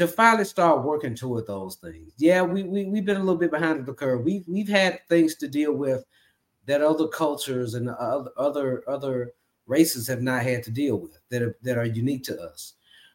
to 0.00 0.08
finally 0.08 0.46
start 0.46 0.82
working 0.82 1.14
toward 1.14 1.46
those 1.46 1.76
things. 1.76 2.14
Yeah, 2.16 2.40
we, 2.40 2.62
we 2.62 2.86
we've 2.86 3.04
been 3.04 3.18
a 3.18 3.22
little 3.22 3.36
bit 3.36 3.50
behind 3.50 3.84
the 3.84 3.92
curve. 3.92 4.24
We've 4.24 4.44
we've 4.48 4.68
had 4.68 5.06
things 5.10 5.34
to 5.36 5.46
deal 5.46 5.74
with 5.74 6.06
that 6.64 6.80
other 6.80 7.06
cultures 7.06 7.74
and 7.74 7.90
other 7.90 8.30
other 8.38 8.82
other 8.88 9.34
races 9.66 10.06
have 10.06 10.22
not 10.22 10.42
had 10.42 10.62
to 10.62 10.70
deal 10.70 10.96
with 10.96 11.20
that 11.28 11.42
are 11.42 11.54
that 11.64 11.76
are 11.76 11.84
unique 11.84 12.24
to 12.24 12.40
us. 12.40 12.74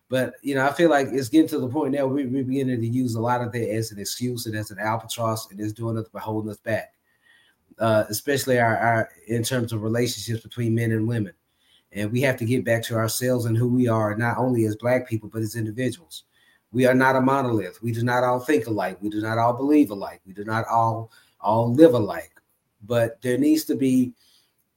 But 0.09 0.35
you 0.43 0.53
know, 0.53 0.63
I 0.63 0.73
feel 0.73 0.91
like 0.91 1.07
it's 1.11 1.27
getting 1.27 1.47
to 1.49 1.59
the 1.59 1.67
point 1.67 1.95
now 1.95 2.05
we, 2.05 2.27
we're 2.27 2.43
beginning 2.43 2.79
to 2.79 2.87
use 2.87 3.15
a 3.15 3.19
lot 3.19 3.41
of 3.41 3.51
that 3.51 3.73
as 3.73 3.91
an 3.91 3.97
excuse 3.97 4.45
and 4.45 4.55
as 4.55 4.69
an 4.69 4.77
albatross, 4.77 5.49
and 5.49 5.59
it's 5.59 5.73
doing 5.73 5.95
nothing 5.95 6.11
but 6.13 6.21
holding 6.21 6.51
us 6.51 6.59
back. 6.59 6.93
Uh, 7.79 8.03
especially 8.09 8.59
our, 8.59 8.77
our 8.77 9.09
in 9.27 9.41
terms 9.41 9.73
of 9.73 9.81
relationships 9.81 10.43
between 10.43 10.75
men 10.75 10.91
and 10.91 11.07
women. 11.07 11.33
And 11.93 12.11
we 12.11 12.21
have 12.21 12.37
to 12.37 12.45
get 12.45 12.63
back 12.63 12.83
to 12.83 12.95
ourselves 12.95 13.45
and 13.45 13.57
who 13.57 13.69
we 13.69 13.87
are, 13.87 14.15
not 14.15 14.37
only 14.37 14.65
as 14.65 14.75
black 14.75 15.09
people, 15.09 15.29
but 15.33 15.41
as 15.41 15.55
individuals. 15.55 16.25
We 16.75 16.85
are 16.85 16.93
not 16.93 17.15
a 17.15 17.21
monolith. 17.21 17.81
We 17.81 17.93
do 17.93 18.03
not 18.03 18.25
all 18.25 18.41
think 18.41 18.67
alike. 18.67 18.97
We 18.99 19.07
do 19.07 19.21
not 19.21 19.37
all 19.37 19.53
believe 19.53 19.91
alike. 19.91 20.19
We 20.27 20.33
do 20.33 20.43
not 20.43 20.65
all 20.67 21.09
all 21.39 21.73
live 21.73 21.93
alike. 21.93 22.33
But 22.85 23.21
there 23.21 23.37
needs 23.37 23.63
to 23.65 23.75
be 23.75 24.11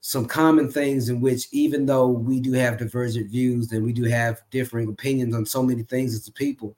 some 0.01 0.25
common 0.25 0.71
things 0.71 1.09
in 1.09 1.21
which, 1.21 1.49
even 1.51 1.87
though 1.87 2.07
we 2.07 2.39
do 2.39 2.53
have 2.53 2.79
divergent 2.79 3.29
views 3.33 3.73
and 3.73 3.85
we 3.85 3.93
do 3.93 4.05
have 4.05 4.43
differing 4.53 4.89
opinions 4.89 5.35
on 5.35 5.45
so 5.45 5.61
many 5.61 5.83
things 5.83 6.15
as 6.15 6.29
a 6.29 6.33
people, 6.33 6.77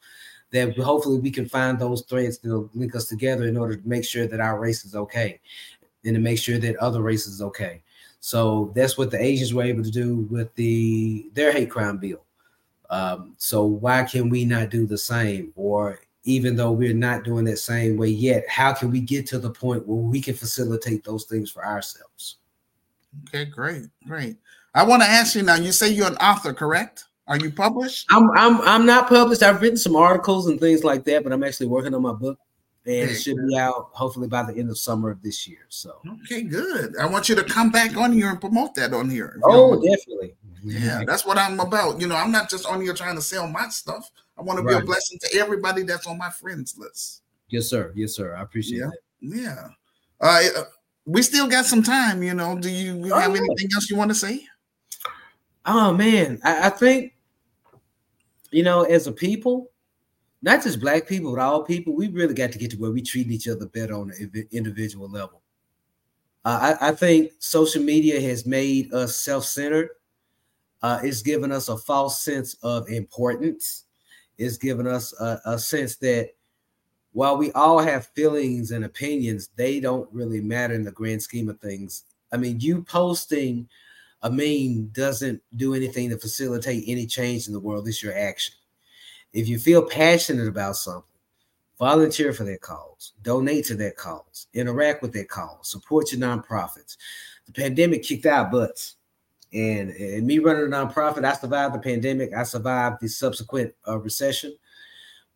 that 0.53 0.75
hopefully 0.79 1.19
we 1.19 1.31
can 1.31 1.47
find 1.47 1.79
those 1.79 2.01
threads 2.01 2.39
that 2.39 2.71
link 2.73 2.97
us 2.97 3.05
together 3.05 3.45
in 3.45 3.59
order 3.59 3.77
to 3.77 3.89
make 3.89 4.07
sure 4.07 4.27
that 4.27 4.41
our 4.41 4.59
race 4.59 4.87
is 4.87 4.97
okay 4.97 5.39
and 6.03 6.15
to 6.15 6.21
make 6.21 6.39
sure 6.39 6.57
that 6.57 6.77
other 6.77 7.03
races 7.03 7.35
is 7.35 7.43
okay. 7.43 7.83
So 8.21 8.73
that's 8.75 8.97
what 8.97 9.11
the 9.11 9.23
Asians 9.23 9.53
were 9.53 9.65
able 9.65 9.85
to 9.85 9.91
do 9.91 10.27
with 10.31 10.55
the 10.55 11.31
their 11.35 11.53
hate 11.53 11.71
crime 11.71 11.99
bill. 11.99 12.25
Um, 12.91 13.35
so 13.39 13.65
why 13.65 14.03
can 14.03 14.29
we 14.29 14.45
not 14.45 14.71
do 14.71 14.87
the 14.87 14.99
same? 14.99 15.53
Or 15.57 16.01
even 16.25 16.57
though 16.57 16.73
we're 16.73 16.93
not 16.93 17.25
doing 17.25 17.45
that 17.47 17.59
same 17.59 17.97
way 17.97 18.09
yet, 18.09 18.49
how 18.49 18.75
can 18.75 18.91
we 18.91 19.01
get 19.01 19.27
to 19.29 19.39
the 19.39 19.51
point 19.51 19.87
where 19.87 19.97
we 19.97 20.21
can 20.21 20.35
facilitate 20.35 21.05
those 21.05 21.25
things 21.25 21.51
for 21.51 21.65
ourselves? 21.65 22.37
Okay, 23.29 23.45
great, 23.45 23.87
great. 24.07 24.37
I 24.75 24.85
want 24.85 25.03
to 25.03 25.09
ask 25.09 25.35
you 25.35 25.43
now. 25.43 25.57
You 25.57 25.73
say 25.73 25.89
you're 25.89 26.07
an 26.07 26.17
author, 26.17 26.53
correct? 26.53 27.05
Are 27.27 27.37
you 27.37 27.51
published? 27.51 28.07
I'm 28.11 28.31
I'm 28.33 28.61
I'm 28.63 28.87
not 28.87 29.09
published. 29.09 29.43
I've 29.43 29.63
written 29.63 29.77
some 29.77 29.97
articles 29.97 30.49
and 30.49 30.59
things 30.61 30.85
like 30.85 31.05
that, 31.05 31.23
but 31.23 31.33
I'm 31.33 31.45
actually 31.45 31.69
working 31.69 31.95
on 31.95 32.03
my 32.03 32.13
book 32.13 32.39
and 32.87 33.11
it 33.11 33.15
should 33.15 33.37
be 33.47 33.59
out 33.59 33.91
hopefully 33.93 34.27
by 34.27 34.43
the 34.43 34.59
end 34.59 34.71
of 34.71 34.79
summer 34.79 35.11
of 35.11 35.23
this 35.23 35.47
year. 35.47 35.67
So 35.69 36.01
okay, 36.25 36.43
good. 36.43 36.97
I 36.99 37.07
want 37.07 37.29
you 37.29 37.35
to 37.35 37.45
come 37.45 37.71
back 37.71 37.97
on 37.97 38.13
here 38.13 38.31
and 38.31 38.41
promote 38.41 38.75
that 38.77 38.95
on 38.95 39.11
here. 39.11 39.39
Oh, 39.45 39.75
definitely. 39.75 40.35
Yeah, 40.63 41.05
that's 41.07 41.25
what 41.25 41.39
I'm 41.39 41.59
about. 41.61 42.01
You 42.01 42.07
know, 42.07 42.17
I'm 42.17 42.33
not 42.33 42.51
just 42.51 42.67
on 42.67 42.81
here 42.81 42.95
trying 42.95 43.17
to 43.17 43.23
sell 43.23 43.47
my 43.47 43.69
stuff. 43.69 44.11
I 44.39 44.43
want 44.43 44.59
to 44.59 44.65
right. 44.65 44.79
be 44.79 44.83
a 44.83 44.87
blessing 44.87 45.19
to 45.23 45.39
everybody 45.39 45.83
that's 45.83 46.07
on 46.07 46.19
my 46.19 46.31
friends 46.31 46.77
list. 46.79 47.23
Yes, 47.49 47.67
sir. 47.67 47.93
Yes, 47.95 48.15
sir. 48.15 48.35
I 48.35 48.43
appreciate 48.43 48.81
yeah. 48.81 48.89
it. 48.89 49.43
Yeah. 49.43 49.69
Uh, 50.21 50.63
we 51.07 51.23
still 51.23 51.49
got 51.49 51.67
some 51.67 51.83
time. 51.83 52.23
You 52.23 52.35
know, 52.35 52.59
do 52.59 52.71
you 52.71 53.13
oh, 53.13 53.19
have 53.19 53.31
anything 53.31 53.69
else 53.75 53.91
you 53.91 53.97
want 53.97 54.11
to 54.11 54.15
say? 54.15 54.47
Oh 55.67 55.93
man, 55.93 56.41
I, 56.45 56.67
I 56.67 56.71
think 56.71 57.15
you 58.51 58.63
know, 58.63 58.83
as 58.83 59.07
a 59.07 59.13
people, 59.13 59.71
not 60.43 60.63
just 60.63 60.81
black 60.81 61.07
people, 61.07 61.35
but 61.35 61.41
all 61.41 61.63
people, 61.63 61.95
we 61.95 62.09
really 62.09 62.35
got 62.35 62.53
to 62.53 62.59
get 62.59 62.71
to 62.73 62.79
where 62.79 62.91
we 62.91 63.03
treat 63.03 63.31
each 63.31 63.49
other 63.49 63.67
better 63.67 63.95
on 63.95 64.11
an 64.11 64.49
individual 64.51 65.09
level. 65.09 65.43
Uh, 66.45 66.77
I, 66.81 66.89
I, 66.89 66.93
think 66.93 67.33
social 67.39 67.83
media 67.83 68.19
has 68.21 68.47
made 68.47 68.95
us 68.95 69.15
self-centered. 69.17 69.91
Uh, 70.83 71.01
it's 71.03 71.23
given 71.23 71.53
us 71.53 71.69
a 71.69 71.77
false 71.77 72.23
sense 72.23 72.55
of 72.63 72.89
importance. 72.89 73.85
It's 74.39 74.57
given 74.57 74.87
us 74.87 75.13
a, 75.21 75.41
a 75.45 75.59
sense 75.59 75.97
that 75.97 76.31
while 77.13 77.37
we 77.37 77.53
all 77.53 77.79
have 77.79 78.07
feelings 78.09 78.71
and 78.71 78.85
opinions, 78.85 79.51
they 79.57 79.81
don't 79.81 80.09
really 80.13 80.41
matter 80.41 80.75
in 80.75 80.85
the 80.85 80.93
grand 80.93 81.23
scheme 81.23 81.49
of 81.49 81.61
things. 81.61 82.05
I 82.33 82.37
mean, 82.37 82.61
you 82.61 82.83
posting 82.83 83.69
a 84.23 84.31
meme 84.31 84.91
doesn't 84.93 85.43
do 85.57 85.75
anything 85.75 86.11
to 86.11 86.19
facilitate 86.19 86.85
any 86.87 87.07
change 87.07 87.47
in 87.47 87.53
the 87.53 87.61
world. 87.61 87.89
It's 87.89 88.03
your 88.03 88.17
action. 88.17 88.55
If 89.33 89.49
you 89.49 89.59
feel 89.59 89.83
passionate 89.83 90.49
about 90.49 90.77
something, 90.77 91.05
volunteer 91.79 92.33
for 92.33 92.45
that 92.45 92.61
cause, 92.61 93.13
donate 93.23 93.65
to 93.67 93.75
that 93.77 93.97
cause, 93.97 94.47
interact 94.55 95.03
with 95.03 95.13
that 95.15 95.29
cause, 95.29 95.69
support 95.69 96.13
your 96.13 96.21
nonprofits. 96.21 96.97
The 97.47 97.53
pandemic 97.53 98.03
kicked 98.03 98.27
our 98.27 98.45
butts. 98.45 98.97
And, 99.53 99.91
and 99.91 100.27
me 100.27 100.39
running 100.39 100.63
a 100.63 100.67
nonprofit, 100.67 101.25
I 101.25 101.33
survived 101.35 101.75
the 101.75 101.81
pandemic. 101.81 102.33
I 102.35 102.45
survived 102.45 103.01
the 103.01 103.09
subsequent 103.09 103.75
uh, 103.87 103.99
recession. 103.99 104.57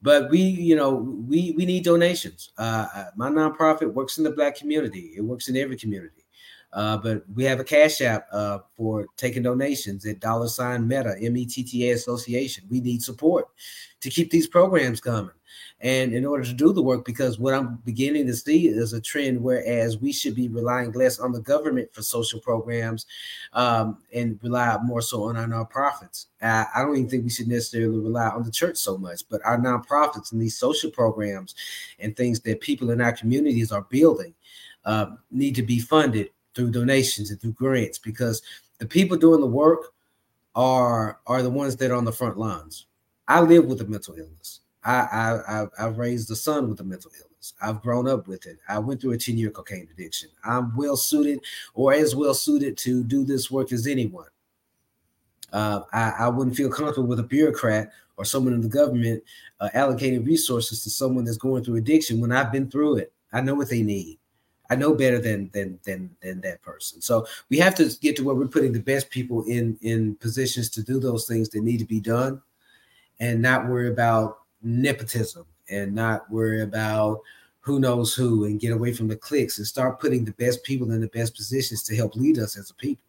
But 0.02 0.30
we, 0.30 0.40
you 0.40 0.76
know, 0.76 0.92
we 0.92 1.52
we 1.56 1.64
need 1.64 1.82
donations. 1.82 2.50
Uh, 2.58 3.06
my 3.16 3.30
nonprofit 3.30 3.92
works 3.92 4.18
in 4.18 4.24
the 4.24 4.30
black 4.30 4.54
community. 4.54 5.14
It 5.16 5.22
works 5.22 5.48
in 5.48 5.56
every 5.56 5.76
community. 5.78 6.23
Uh, 6.74 6.96
but 6.96 7.22
we 7.34 7.44
have 7.44 7.60
a 7.60 7.64
cash 7.64 8.00
app 8.00 8.26
uh, 8.32 8.58
for 8.76 9.06
taking 9.16 9.44
donations 9.44 10.04
at 10.04 10.20
dollar 10.20 10.48
sign 10.48 10.86
metta 10.86 11.14
m-e-t-t-a 11.22 11.92
association. 11.92 12.64
We 12.68 12.80
need 12.80 13.02
support 13.02 13.48
to 14.00 14.10
keep 14.10 14.30
these 14.30 14.48
programs 14.48 15.00
coming. 15.00 15.30
And 15.80 16.12
in 16.14 16.26
order 16.26 16.44
to 16.44 16.52
do 16.52 16.72
the 16.72 16.82
work 16.82 17.04
because 17.04 17.38
what 17.38 17.54
i'm 17.54 17.76
beginning 17.84 18.26
to 18.26 18.34
see 18.34 18.68
is 18.68 18.92
a 18.92 19.00
trend 19.00 19.40
whereas 19.40 19.98
we 19.98 20.12
should 20.12 20.34
be 20.34 20.48
relying 20.48 20.92
less 20.92 21.18
on 21.18 21.32
the 21.32 21.40
government 21.40 21.92
for 21.92 22.02
social 22.02 22.40
programs 22.40 23.06
um, 23.52 23.98
and 24.12 24.38
rely 24.42 24.76
more 24.82 25.02
so 25.02 25.24
on 25.24 25.36
our 25.36 25.46
nonprofits. 25.46 26.26
I, 26.42 26.66
I 26.74 26.82
don't 26.82 26.96
even 26.96 27.08
think 27.08 27.24
we 27.24 27.30
should 27.30 27.48
necessarily 27.48 27.98
rely 27.98 28.28
on 28.28 28.42
the 28.44 28.50
church 28.50 28.76
so 28.76 28.98
much 28.98 29.22
but 29.28 29.44
our 29.44 29.58
nonprofits 29.58 30.32
and 30.32 30.40
these 30.40 30.56
social 30.56 30.90
programs 30.90 31.54
and 31.98 32.16
things 32.16 32.40
that 32.40 32.60
people 32.60 32.90
in 32.90 33.00
our 33.00 33.12
communities 33.12 33.70
are 33.70 33.82
building 33.82 34.34
uh, 34.84 35.06
need 35.30 35.54
to 35.54 35.62
be 35.62 35.78
funded 35.78 36.30
through 36.54 36.70
donations 36.70 37.30
and 37.30 37.40
through 37.40 37.52
grants 37.52 37.98
because 37.98 38.42
the 38.78 38.86
people 38.86 39.16
doing 39.16 39.40
the 39.40 39.46
work 39.46 39.92
are 40.54 41.18
are 41.26 41.42
the 41.42 41.50
ones 41.50 41.76
that 41.76 41.90
are 41.90 41.96
on 41.96 42.04
the 42.04 42.12
front 42.12 42.38
lines. 42.38 42.86
I 43.26 43.40
live 43.40 43.66
with 43.66 43.80
a 43.80 43.86
mental 43.86 44.14
illness. 44.14 44.60
I 44.84 45.40
I 45.48 45.66
I've 45.78 45.98
raised 45.98 46.30
a 46.30 46.36
son 46.36 46.68
with 46.68 46.80
a 46.80 46.84
mental 46.84 47.10
illness. 47.10 47.54
I've 47.60 47.82
grown 47.82 48.08
up 48.08 48.26
with 48.26 48.46
it. 48.46 48.58
I 48.68 48.78
went 48.78 49.00
through 49.00 49.12
a 49.12 49.18
10 49.18 49.36
year 49.36 49.50
cocaine 49.50 49.88
addiction. 49.92 50.30
I'm 50.44 50.74
well 50.76 50.96
suited 50.96 51.40
or 51.74 51.92
as 51.92 52.14
well 52.14 52.34
suited 52.34 52.78
to 52.78 53.04
do 53.04 53.24
this 53.24 53.50
work 53.50 53.72
as 53.72 53.86
anyone. 53.86 54.28
Uh, 55.52 55.82
I, 55.92 56.10
I 56.20 56.28
wouldn't 56.28 56.56
feel 56.56 56.70
comfortable 56.70 57.06
with 57.06 57.20
a 57.20 57.24
bureaucrat 57.24 57.90
or 58.16 58.24
someone 58.24 58.54
in 58.54 58.60
the 58.60 58.68
government 58.68 59.22
uh, 59.60 59.68
allocating 59.74 60.26
resources 60.26 60.82
to 60.82 60.90
someone 60.90 61.24
that's 61.24 61.36
going 61.36 61.64
through 61.64 61.76
addiction 61.76 62.20
when 62.20 62.32
I've 62.32 62.52
been 62.52 62.70
through 62.70 62.96
it. 62.96 63.12
I 63.32 63.40
know 63.40 63.54
what 63.54 63.68
they 63.68 63.82
need. 63.82 64.18
I 64.74 64.76
know 64.76 64.92
better 64.92 65.20
than 65.20 65.50
than 65.52 65.78
than 65.84 66.10
than 66.20 66.40
that 66.40 66.60
person. 66.62 67.00
So 67.00 67.26
we 67.48 67.58
have 67.58 67.76
to 67.76 67.94
get 68.00 68.16
to 68.16 68.24
where 68.24 68.34
we're 68.34 68.48
putting 68.48 68.72
the 68.72 68.80
best 68.80 69.08
people 69.08 69.44
in 69.44 69.78
in 69.82 70.16
positions 70.16 70.68
to 70.70 70.82
do 70.82 70.98
those 70.98 71.26
things 71.26 71.48
that 71.50 71.62
need 71.62 71.78
to 71.78 71.84
be 71.84 72.00
done, 72.00 72.42
and 73.20 73.40
not 73.40 73.68
worry 73.68 73.88
about 73.88 74.40
nepotism 74.62 75.46
and 75.70 75.94
not 75.94 76.28
worry 76.28 76.62
about 76.62 77.20
who 77.60 77.78
knows 77.78 78.14
who 78.14 78.46
and 78.46 78.60
get 78.60 78.72
away 78.72 78.92
from 78.92 79.06
the 79.06 79.16
cliques 79.16 79.58
and 79.58 79.66
start 79.66 80.00
putting 80.00 80.24
the 80.24 80.32
best 80.32 80.64
people 80.64 80.90
in 80.90 81.00
the 81.00 81.06
best 81.08 81.36
positions 81.36 81.84
to 81.84 81.94
help 81.94 82.16
lead 82.16 82.38
us 82.38 82.58
as 82.58 82.70
a 82.70 82.74
people. 82.74 83.04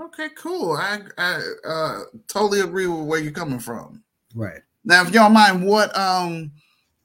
Okay, 0.00 0.28
cool. 0.36 0.72
I 0.72 1.02
I 1.18 1.40
uh, 1.64 2.00
totally 2.26 2.60
agree 2.60 2.88
with 2.88 3.06
where 3.06 3.20
you're 3.20 3.32
coming 3.32 3.60
from. 3.60 4.02
Right 4.34 4.62
now, 4.84 5.02
if 5.02 5.08
you 5.08 5.14
don't 5.14 5.32
mind, 5.32 5.64
what 5.64 5.96
um 5.96 6.50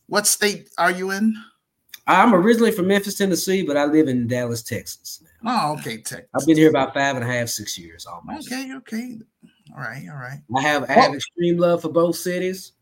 what 0.07 0.25
state 0.25 0.69
are 0.79 0.91
you 0.91 1.11
in? 1.11 1.35
I'm 2.07 2.35
originally 2.35 2.71
from 2.71 2.87
Memphis, 2.87 3.17
Tennessee, 3.17 3.63
but 3.63 3.77
I 3.77 3.85
live 3.85 4.07
in 4.07 4.27
Dallas, 4.27 4.61
Texas. 4.61 5.23
Now. 5.41 5.69
Oh, 5.71 5.79
okay, 5.79 5.97
Texas. 5.97 6.29
I've 6.35 6.45
been 6.45 6.57
here 6.57 6.69
about 6.69 6.93
five 6.93 7.15
and 7.15 7.23
a 7.23 7.27
half, 7.27 7.49
six 7.49 7.77
years 7.77 8.05
almost. 8.05 8.51
Okay, 8.51 8.75
okay, 8.75 9.17
all 9.73 9.81
right, 9.81 10.05
all 10.09 10.17
right. 10.17 10.39
I 10.55 10.61
have 10.61 10.89
I 10.89 10.93
have 10.93 11.13
extreme 11.13 11.57
love 11.57 11.81
for 11.81 11.89
both 11.89 12.15
cities. 12.15 12.73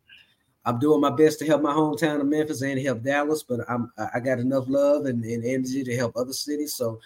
I'm 0.65 0.79
doing 0.79 1.01
my 1.01 1.09
best 1.09 1.39
to 1.39 1.45
help 1.45 1.62
my 1.62 1.73
hometown 1.73 2.21
of 2.21 2.27
Memphis 2.27 2.62
and 2.62 2.79
help 2.79 3.03
Dallas, 3.03 3.43
but 3.43 3.62
I'm 3.69 3.91
I 4.13 4.19
got 4.19 4.39
enough 4.39 4.65
love 4.67 5.05
and, 5.05 5.23
and 5.23 5.45
energy 5.45 5.83
to 5.83 5.95
help 5.95 6.15
other 6.15 6.33
cities. 6.33 6.75
So 6.75 6.99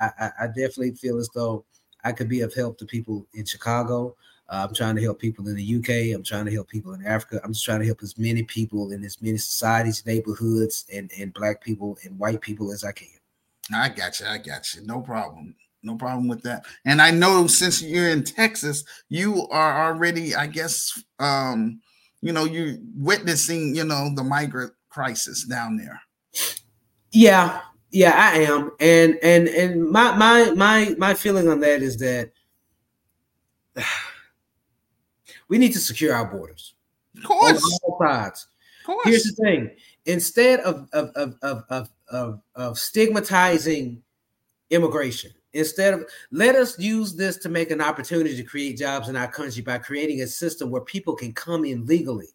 I, 0.00 0.10
I, 0.18 0.30
I 0.42 0.46
definitely 0.46 0.94
feel 0.94 1.18
as 1.18 1.28
though 1.34 1.64
I 2.04 2.12
could 2.12 2.28
be 2.28 2.40
of 2.40 2.54
help 2.54 2.78
to 2.78 2.86
people 2.86 3.26
in 3.34 3.44
Chicago. 3.44 4.16
Uh, 4.48 4.66
I'm 4.66 4.74
trying 4.74 4.96
to 4.96 5.02
help 5.02 5.18
people 5.18 5.46
in 5.48 5.56
the 5.56 5.76
UK. 5.76 6.14
I'm 6.14 6.22
trying 6.22 6.46
to 6.46 6.52
help 6.52 6.68
people 6.68 6.94
in 6.94 7.04
Africa. 7.04 7.40
I'm 7.44 7.52
just 7.52 7.64
trying 7.64 7.80
to 7.80 7.86
help 7.86 8.02
as 8.02 8.16
many 8.16 8.42
people 8.42 8.92
in 8.92 9.04
as 9.04 9.20
many 9.20 9.36
societies, 9.36 10.06
neighborhoods, 10.06 10.86
and, 10.92 11.10
and 11.18 11.34
black 11.34 11.62
people 11.62 11.98
and 12.04 12.18
white 12.18 12.40
people 12.40 12.72
as 12.72 12.82
I 12.82 12.92
can. 12.92 13.08
I 13.74 13.90
got 13.90 14.20
you. 14.20 14.26
I 14.26 14.38
got 14.38 14.74
you. 14.74 14.86
No 14.86 15.00
problem. 15.00 15.54
No 15.82 15.96
problem 15.96 16.28
with 16.28 16.42
that. 16.42 16.64
And 16.84 17.00
I 17.00 17.10
know 17.10 17.46
since 17.46 17.82
you're 17.82 18.08
in 18.08 18.24
Texas, 18.24 18.84
you 19.08 19.46
are 19.50 19.86
already, 19.86 20.34
I 20.34 20.46
guess, 20.46 21.02
um, 21.18 21.80
you 22.20 22.32
know, 22.32 22.44
you're 22.44 22.76
witnessing, 22.96 23.76
you 23.76 23.84
know, 23.84 24.10
the 24.14 24.24
migrant 24.24 24.72
crisis 24.88 25.44
down 25.44 25.76
there. 25.76 26.00
Yeah, 27.12 27.60
yeah, 27.90 28.12
I 28.16 28.38
am. 28.40 28.72
And 28.80 29.18
and 29.22 29.48
and 29.48 29.88
my 29.88 30.16
my 30.16 30.50
my 30.52 30.94
my 30.98 31.14
feeling 31.14 31.48
on 31.48 31.60
that 31.60 31.82
is 31.82 31.98
that 31.98 32.32
we 35.48 35.58
need 35.58 35.72
to 35.72 35.80
secure 35.80 36.14
our 36.14 36.26
borders. 36.26 36.74
Of 37.16 37.24
course. 37.24 37.62
On 37.62 37.78
all 37.82 37.98
sides. 38.00 38.46
Of 38.80 38.86
course. 38.86 39.08
Here's 39.08 39.24
the 39.24 39.42
thing. 39.42 39.70
Instead 40.06 40.60
of 40.60 40.88
of, 40.92 41.10
of, 41.10 41.34
of, 41.42 41.64
of, 41.70 41.90
of, 42.08 42.40
of 42.54 42.78
stigmatizing 42.78 44.02
immigration, 44.70 45.32
instead 45.52 45.94
of 45.94 46.04
let 46.30 46.54
us 46.54 46.78
use 46.78 47.14
this 47.14 47.36
to 47.38 47.48
make 47.48 47.70
an 47.70 47.80
opportunity 47.80 48.36
to 48.36 48.42
create 48.42 48.78
jobs 48.78 49.08
in 49.08 49.16
our 49.16 49.30
country 49.30 49.62
by 49.62 49.78
creating 49.78 50.22
a 50.22 50.26
system 50.26 50.70
where 50.70 50.82
people 50.82 51.14
can 51.14 51.32
come 51.32 51.64
in 51.64 51.84
legally 51.86 52.28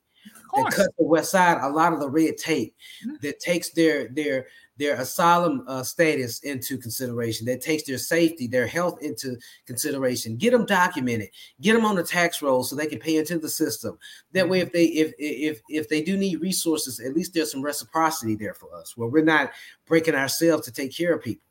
and 0.55 0.71
cut 0.71 0.89
the 0.97 1.03
west 1.03 1.31
side 1.31 1.57
a 1.61 1.69
lot 1.69 1.93
of 1.93 1.99
the 1.99 2.09
red 2.09 2.37
tape 2.37 2.75
mm-hmm. 3.05 3.15
that 3.21 3.39
takes 3.39 3.69
their 3.69 4.09
their 4.09 4.47
their 4.77 4.95
asylum 4.95 5.63
uh, 5.67 5.83
status 5.83 6.39
into 6.39 6.77
consideration, 6.77 7.45
that 7.45 7.61
takes 7.61 7.83
their 7.83 7.97
safety, 7.97 8.47
their 8.47 8.67
health 8.67 8.97
into 9.01 9.37
consideration. 9.65 10.35
Get 10.35 10.51
them 10.51 10.65
documented, 10.65 11.29
get 11.61 11.73
them 11.73 11.85
on 11.85 11.95
the 11.95 12.03
tax 12.03 12.41
roll 12.41 12.63
so 12.63 12.75
they 12.75 12.87
can 12.87 12.99
pay 12.99 13.17
into 13.17 13.37
the 13.37 13.49
system. 13.49 13.97
That 14.31 14.49
way, 14.49 14.59
if 14.59 14.71
they 14.71 14.85
if 14.85 15.13
if 15.19 15.61
if 15.69 15.89
they 15.89 16.01
do 16.01 16.17
need 16.17 16.41
resources, 16.41 16.99
at 16.99 17.13
least 17.13 17.33
there's 17.33 17.51
some 17.51 17.61
reciprocity 17.61 18.35
there 18.35 18.53
for 18.53 18.73
us, 18.75 18.97
where 18.97 19.09
we're 19.09 19.23
not 19.23 19.51
breaking 19.85 20.15
ourselves 20.15 20.65
to 20.65 20.71
take 20.71 20.95
care 20.95 21.13
of 21.13 21.23
people. 21.23 21.47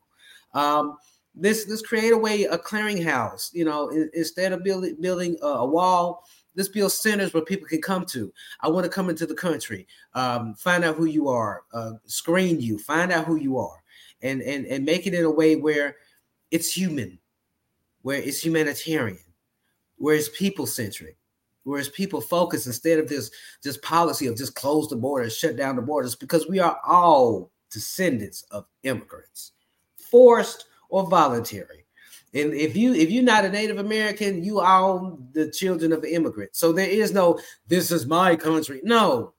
Um, 0.53 0.97
this 1.35 1.65
this 1.65 1.81
create 1.81 2.13
a 2.13 2.17
way 2.17 2.43
a 2.43 2.57
clearinghouse. 2.57 3.53
You 3.53 3.65
know, 3.65 3.89
instead 4.13 4.51
of 4.51 4.63
building 4.63 4.97
building 4.99 5.37
a 5.41 5.65
wall 5.65 6.25
let's 6.55 6.69
build 6.69 6.91
centers 6.91 7.33
where 7.33 7.43
people 7.43 7.67
can 7.67 7.81
come 7.81 8.05
to. 8.07 8.31
I 8.61 8.69
want 8.69 8.85
to 8.85 8.89
come 8.89 9.09
into 9.09 9.25
the 9.25 9.35
country, 9.35 9.87
um, 10.13 10.55
find 10.55 10.83
out 10.83 10.95
who 10.95 11.05
you 11.05 11.27
are, 11.27 11.63
uh, 11.73 11.93
screen 12.05 12.61
you, 12.61 12.77
find 12.77 13.11
out 13.11 13.25
who 13.25 13.35
you 13.35 13.57
are, 13.57 13.83
and 14.21 14.41
and 14.41 14.65
and 14.65 14.85
make 14.85 15.07
it 15.07 15.13
in 15.13 15.25
a 15.25 15.31
way 15.31 15.55
where 15.55 15.97
it's 16.51 16.71
human, 16.71 17.19
where 18.01 18.21
it's 18.21 18.43
humanitarian, 18.43 19.17
where 19.97 20.15
it's 20.15 20.29
people 20.37 20.65
centric, 20.65 21.17
where 21.63 21.79
it's 21.79 21.89
people 21.89 22.21
focused 22.21 22.67
instead 22.67 22.99
of 22.99 23.07
this 23.07 23.31
this 23.63 23.77
policy 23.77 24.27
of 24.27 24.37
just 24.37 24.55
close 24.55 24.87
the 24.89 24.95
borders, 24.95 25.37
shut 25.37 25.55
down 25.55 25.75
the 25.75 25.81
borders, 25.81 26.15
because 26.15 26.47
we 26.47 26.59
are 26.59 26.79
all 26.87 27.51
descendants 27.71 28.43
of 28.51 28.65
immigrants, 28.83 29.53
forced 29.97 30.65
or 30.89 31.09
voluntary. 31.09 31.82
And 32.33 32.53
if 32.53 32.75
you 32.75 32.93
if 32.93 33.11
you're 33.11 33.23
not 33.23 33.45
a 33.45 33.49
Native 33.49 33.77
American, 33.77 34.43
you 34.43 34.59
are 34.59 35.15
the 35.33 35.51
children 35.51 35.93
of 35.93 36.03
immigrants. 36.03 36.59
So 36.59 36.71
there 36.71 36.89
is 36.89 37.13
no 37.13 37.39
this 37.67 37.91
is 37.91 38.07
my 38.07 38.35
country. 38.35 38.81
No, 38.83 39.33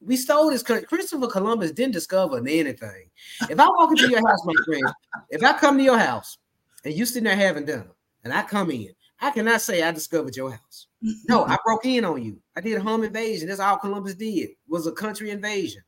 we 0.00 0.16
stole 0.16 0.50
this 0.50 0.62
country. 0.62 0.86
Christopher 0.86 1.28
Columbus 1.28 1.72
didn't 1.72 1.94
discover 1.94 2.38
anything. 2.38 3.10
If 3.48 3.58
I 3.58 3.66
walk 3.68 3.90
into 3.90 4.10
your 4.10 4.26
house, 4.26 4.44
my 4.44 4.54
friend, 4.66 4.94
if 5.30 5.42
I 5.42 5.54
come 5.54 5.78
to 5.78 5.84
your 5.84 5.98
house 5.98 6.38
and 6.84 6.92
you 6.92 7.06
sitting 7.06 7.24
there 7.24 7.36
having 7.36 7.64
dinner, 7.64 7.90
and 8.24 8.32
I 8.32 8.42
come 8.42 8.70
in, 8.70 8.90
I 9.20 9.30
cannot 9.30 9.60
say 9.62 9.82
I 9.82 9.92
discovered 9.92 10.36
your 10.36 10.50
house. 10.50 10.86
No, 11.28 11.44
I 11.44 11.56
broke 11.64 11.86
in 11.86 12.04
on 12.04 12.22
you. 12.22 12.38
I 12.56 12.60
did 12.60 12.76
a 12.76 12.82
home 12.82 13.04
invasion. 13.04 13.48
That's 13.48 13.60
all 13.60 13.78
Columbus 13.78 14.14
did 14.14 14.50
was 14.68 14.86
a 14.86 14.92
country 14.92 15.30
invasion. 15.30 15.82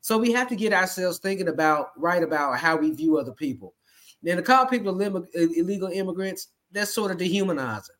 So 0.00 0.18
we 0.18 0.32
have 0.32 0.48
to 0.48 0.56
get 0.56 0.72
ourselves 0.72 1.18
thinking 1.18 1.48
about 1.48 1.90
right 1.96 2.22
about 2.22 2.58
how 2.58 2.76
we 2.76 2.90
view 2.90 3.18
other 3.18 3.32
people. 3.32 3.74
Now 4.22 4.36
to 4.36 4.42
call 4.42 4.66
people 4.66 5.00
illegal 5.00 5.88
immigrants, 5.88 6.48
that's 6.70 6.94
sort 6.94 7.10
of 7.10 7.18
dehumanizing. 7.18 7.94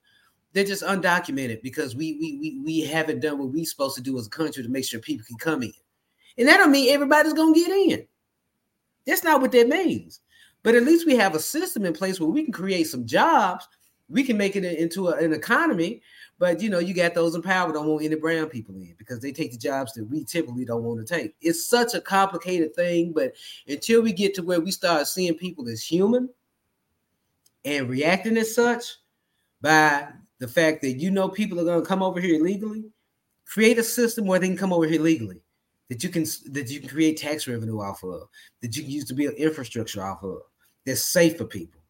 They're 0.53 0.65
just 0.65 0.83
undocumented 0.83 1.63
because 1.63 1.97
we 1.97 2.17
we 2.21 2.39
we 2.39 2.61
we 2.65 2.81
haven't 2.81 3.21
done 3.21 3.39
what 3.39 3.49
we're 3.49 3.65
supposed 3.65 3.97
to 3.97 4.03
do 4.03 4.19
as 4.19 4.27
a 4.27 4.31
country 4.31 4.63
to 4.63 4.69
make 4.69 4.85
sure 4.85 5.01
people 5.01 5.25
can 5.27 5.39
come 5.39 5.63
in. 5.63 5.73
And 6.39 6.47
that 6.49 6.59
don't 6.59 6.71
mean 6.71 6.93
everybody's 6.93 7.33
gonna 7.33 7.55
get 7.55 7.71
in. 7.71 8.07
That's 9.07 9.25
not 9.25 9.41
what 9.41 9.53
that 9.53 9.69
means. 9.69 10.21
But 10.63 10.75
at 10.75 10.85
least 10.85 11.07
we 11.07 11.17
have 11.17 11.35
a 11.35 11.41
system 11.41 11.85
in 11.85 11.93
place 11.93 12.21
where 12.21 12.31
we 12.31 12.45
can 12.45 12.53
create 12.53 12.85
some 12.85 13.07
jobs. 13.07 13.67
We 14.09 14.23
can 14.23 14.37
make 14.37 14.55
it 14.55 14.65
into 14.65 15.09
a, 15.09 15.17
an 15.17 15.33
economy. 15.33 16.03
But 16.43 16.61
you 16.61 16.71
know, 16.71 16.81
you 16.81 16.93
got 16.93 17.15
those 17.15 17.37
in 17.37 17.43
power 17.43 17.73
don't 17.73 17.87
want 17.87 18.05
any 18.05 18.17
brown 18.17 18.49
people 18.49 18.75
in 18.75 18.97
because 18.99 19.21
they 19.21 19.31
take 19.31 19.53
the 19.53 19.57
jobs 19.57 19.93
that 19.93 20.11
we 20.11 20.25
typically 20.25 20.65
don't 20.65 20.83
want 20.83 20.99
to 20.99 21.15
take. 21.15 21.37
It's 21.41 21.69
such 21.69 21.95
a 21.95 22.01
complicated 22.01 22.75
thing, 22.75 23.13
but 23.13 23.35
until 23.69 24.03
we 24.03 24.13
get 24.13 24.35
to 24.35 24.43
where 24.43 24.61
we 24.61 24.73
start 24.73 25.07
seeing 25.07 25.35
people 25.35 25.69
as 25.69 25.85
human 25.85 26.29
and 27.65 27.89
reacting 27.89 28.37
as 28.39 28.53
such 28.53 28.83
by 29.61 30.09
the 30.41 30.49
fact 30.49 30.83
that 30.83 30.95
you 30.95 31.13
know 31.13 31.29
people 31.29 31.61
are 31.61 31.65
going 31.65 31.81
to 31.81 31.87
come 31.87 32.03
over 32.03 32.19
here 32.19 32.41
illegally, 32.41 32.87
create 33.45 33.79
a 33.79 33.85
system 33.85 34.27
where 34.27 34.41
they 34.41 34.49
can 34.49 34.57
come 34.57 34.73
over 34.73 34.89
here 34.89 35.01
legally 35.01 35.41
that 35.91 36.03
you 36.03 36.09
can 36.09 36.25
that 36.51 36.69
you 36.69 36.81
can 36.81 36.89
create 36.89 37.19
tax 37.19 37.47
revenue 37.47 37.81
off 37.81 38.03
of, 38.03 38.23
that 38.63 38.75
you 38.77 38.83
can 38.83 38.91
use 38.91 39.05
to 39.05 39.15
build 39.15 39.35
infrastructure 39.35 40.03
off 40.03 40.25
of, 40.25 40.41
that's 40.85 41.05
safe 41.05 41.39
for 41.39 41.45
people. 41.45 41.83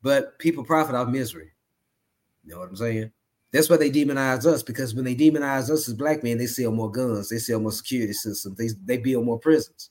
But 0.00 0.38
people 0.38 0.64
profit 0.64 0.94
off 0.94 1.08
misery. 1.08 1.52
You 2.42 2.54
know 2.54 2.60
what 2.60 2.70
I'm 2.70 2.76
saying? 2.76 3.12
That's 3.52 3.70
why 3.70 3.78
they 3.78 3.90
demonize 3.90 4.44
us 4.44 4.62
because 4.62 4.94
when 4.94 5.04
they 5.04 5.14
demonize 5.14 5.70
us 5.70 5.88
as 5.88 5.94
black 5.94 6.22
men, 6.22 6.36
they 6.38 6.46
sell 6.46 6.70
more 6.70 6.90
guns, 6.90 7.30
they 7.30 7.38
sell 7.38 7.60
more 7.60 7.72
security 7.72 8.12
systems, 8.12 8.56
they, 8.56 8.68
they 8.84 8.98
build 8.98 9.24
more 9.24 9.38
prisons. 9.38 9.90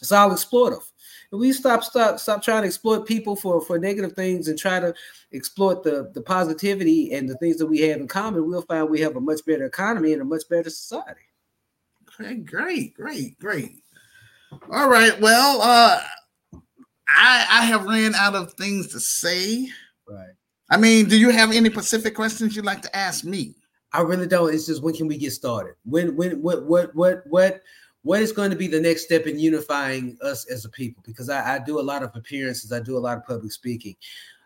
It's 0.00 0.10
all 0.10 0.30
exploitive. 0.30 0.82
If 1.32 1.38
we 1.38 1.52
stop 1.52 1.84
stop 1.84 2.18
stop 2.18 2.42
trying 2.42 2.62
to 2.62 2.66
exploit 2.66 3.06
people 3.06 3.36
for 3.36 3.60
for 3.60 3.78
negative 3.78 4.12
things 4.12 4.48
and 4.48 4.58
try 4.58 4.80
to 4.80 4.92
exploit 5.32 5.82
the 5.84 6.10
the 6.12 6.20
positivity 6.20 7.12
and 7.12 7.28
the 7.28 7.36
things 7.36 7.56
that 7.58 7.66
we 7.66 7.80
have 7.80 8.00
in 8.00 8.08
common, 8.08 8.46
we'll 8.46 8.62
find 8.62 8.90
we 8.90 9.00
have 9.00 9.16
a 9.16 9.20
much 9.20 9.44
better 9.46 9.64
economy 9.64 10.12
and 10.12 10.20
a 10.20 10.24
much 10.24 10.42
better 10.50 10.70
society. 10.70 11.20
Okay, 12.20 12.34
great, 12.36 12.94
great, 12.94 13.38
great. 13.38 13.82
All 14.70 14.88
right. 14.88 15.18
Well, 15.20 15.62
uh 15.62 16.02
I 17.08 17.46
I 17.48 17.64
have 17.66 17.84
ran 17.84 18.14
out 18.14 18.34
of 18.34 18.54
things 18.54 18.88
to 18.88 19.00
say. 19.00 19.68
Right. 20.08 20.34
I 20.72 20.78
mean, 20.78 21.06
do 21.06 21.18
you 21.18 21.28
have 21.28 21.52
any 21.52 21.68
specific 21.68 22.14
questions 22.14 22.56
you'd 22.56 22.64
like 22.64 22.80
to 22.80 22.96
ask 22.96 23.24
me? 23.24 23.54
I 23.92 24.00
really 24.00 24.26
don't. 24.26 24.54
It's 24.54 24.64
just 24.64 24.82
when 24.82 24.94
can 24.94 25.06
we 25.06 25.18
get 25.18 25.32
started? 25.32 25.74
When 25.84 26.16
when 26.16 26.40
what 26.40 26.64
what 26.64 26.94
what 26.94 27.26
what 27.26 27.60
what 28.00 28.22
is 28.22 28.32
going 28.32 28.50
to 28.52 28.56
be 28.56 28.68
the 28.68 28.80
next 28.80 29.04
step 29.04 29.26
in 29.26 29.38
unifying 29.38 30.16
us 30.22 30.50
as 30.50 30.64
a 30.64 30.70
people? 30.70 31.02
Because 31.06 31.28
I, 31.28 31.56
I 31.56 31.58
do 31.58 31.78
a 31.78 31.82
lot 31.82 32.02
of 32.02 32.16
appearances, 32.16 32.72
I 32.72 32.80
do 32.80 32.96
a 32.96 33.04
lot 33.06 33.18
of 33.18 33.26
public 33.26 33.52
speaking. 33.52 33.96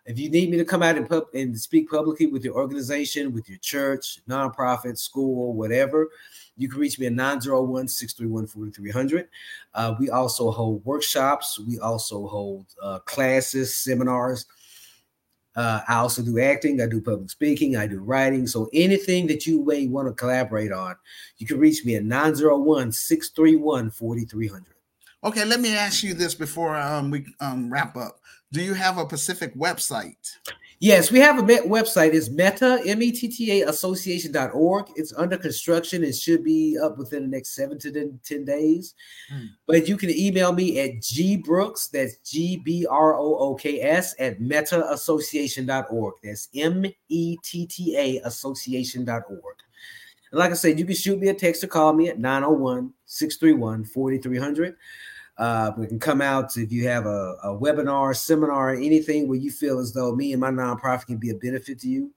If 0.05 0.19
you 0.19 0.29
need 0.29 0.51
me 0.51 0.57
to 0.57 0.65
come 0.65 0.83
out 0.83 0.97
and, 0.97 1.09
pub, 1.09 1.27
and 1.33 1.57
speak 1.57 1.89
publicly 1.89 2.27
with 2.27 2.45
your 2.45 2.55
organization, 2.55 3.33
with 3.33 3.49
your 3.49 3.59
church, 3.59 4.21
nonprofit, 4.29 4.99
school, 4.99 5.53
whatever, 5.53 6.09
you 6.57 6.69
can 6.69 6.81
reach 6.81 6.99
me 6.99 7.07
at 7.07 7.13
901 7.13 7.87
631 7.87 8.49
4300. 8.49 9.29
Uh, 9.75 9.95
we 10.01 10.11
also 10.11 10.51
hold 10.51 10.85
workshops, 10.85 11.61
we 11.61 11.79
also 11.79 12.27
hold 12.27 12.67
uh, 12.83 12.99
classes, 13.01 13.77
seminars. 13.77 14.47
Uh, 15.57 15.81
I 15.89 15.97
also 15.97 16.23
do 16.23 16.39
acting, 16.39 16.81
I 16.83 16.87
do 16.87 17.01
public 17.01 17.31
speaking, 17.31 17.77
I 17.77 17.87
do 17.87 18.01
writing. 18.01 18.47
So 18.47 18.69
anything 18.75 19.27
that 19.29 19.47
you 19.47 19.65
may 19.65 19.87
want 19.87 20.07
to 20.07 20.15
collaborate 20.15 20.71
on, 20.71 20.97
you 21.39 21.47
can 21.47 21.59
reach 21.59 21.85
me 21.85 21.97
at 21.97 22.05
901 22.05 22.93
631 22.93 23.91
4300. 23.91 24.65
Okay, 25.25 25.45
let 25.45 25.61
me 25.61 25.75
ask 25.75 26.03
you 26.05 26.15
this 26.15 26.35
before 26.35 26.77
um, 26.77 27.11
we 27.11 27.25
um, 27.41 27.73
wrap 27.73 27.97
up. 27.97 28.21
Do 28.53 28.63
you 28.63 28.75
have 28.75 28.99
a 28.99 29.07
Pacific 29.07 29.55
website? 29.57 30.37
Yes, 30.79 31.11
we 31.11 31.21
have 31.21 31.39
a 31.39 31.43
website. 31.43 32.13
It's 32.13 32.29
metta, 32.29 32.83
M-E-T-T-A 32.85 33.63
association.org. 33.63 34.87
It's 34.95 35.15
under 35.15 35.39
construction. 35.39 36.05
It 36.05 36.15
should 36.15 36.45
be 36.45 36.77
up 36.83 36.99
within 36.99 37.23
the 37.23 37.29
next 37.29 37.55
seven 37.55 37.79
to 37.79 38.13
10 38.23 38.45
days. 38.45 38.95
Hmm. 39.31 39.47
But 39.67 39.89
you 39.89 39.97
can 39.97 40.11
email 40.11 40.53
me 40.53 40.79
at 40.81 41.01
G 41.01 41.39
Brooks, 41.39 41.89
that's 41.89 42.17
G-B-R-O-O-K-S 42.31 44.15
at 44.19 44.39
mettaassociation.org. 44.39 46.15
That's 46.23 46.49
M-E-T-T-A 46.55 48.19
association.org. 48.19 49.57
And 50.31 50.39
like 50.39 50.51
I 50.51 50.55
said, 50.55 50.79
you 50.79 50.85
can 50.85 50.95
shoot 50.95 51.19
me 51.19 51.29
a 51.29 51.35
text 51.35 51.65
or 51.65 51.69
call 51.69 51.95
me 51.95 52.11
at 52.11 52.19
901 52.19 52.93
631 53.07 53.85
4300. 53.87 54.77
Uh, 55.39 55.73
we 55.77 55.87
can 55.87 55.99
come 55.99 56.23
out 56.23 56.57
if 56.57 56.73
you 56.73 56.89
have 56.89 57.07
a, 57.07 57.37
a 57.43 57.49
webinar, 57.49 58.17
seminar, 58.17 58.75
anything 58.75 59.29
where 59.29 59.39
you 59.39 59.51
feel 59.51 59.79
as 59.79 59.93
though 59.93 60.15
me 60.15 60.33
and 60.33 60.41
my 60.41 60.51
nonprofit 60.51 61.07
can 61.07 61.19
be 61.19 61.31
a 61.31 61.35
benefit 61.35 61.79
to 61.81 61.89
you. 61.89 62.11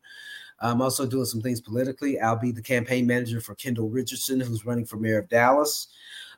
I'm 0.62 0.82
also 0.82 1.06
doing 1.06 1.26
some 1.26 1.42
things 1.42 1.62
politically. 1.62 2.20
I'll 2.20 2.36
be 2.36 2.52
the 2.52 2.62
campaign 2.62 3.08
manager 3.08 3.42
for 3.42 3.56
Kendall 3.56 3.90
Richardson, 3.90 4.40
who's 4.40 4.66
running 4.66 4.86
for 4.86 4.98
mayor 4.98 5.20
of 5.20 5.30
Dallas. 5.30 5.88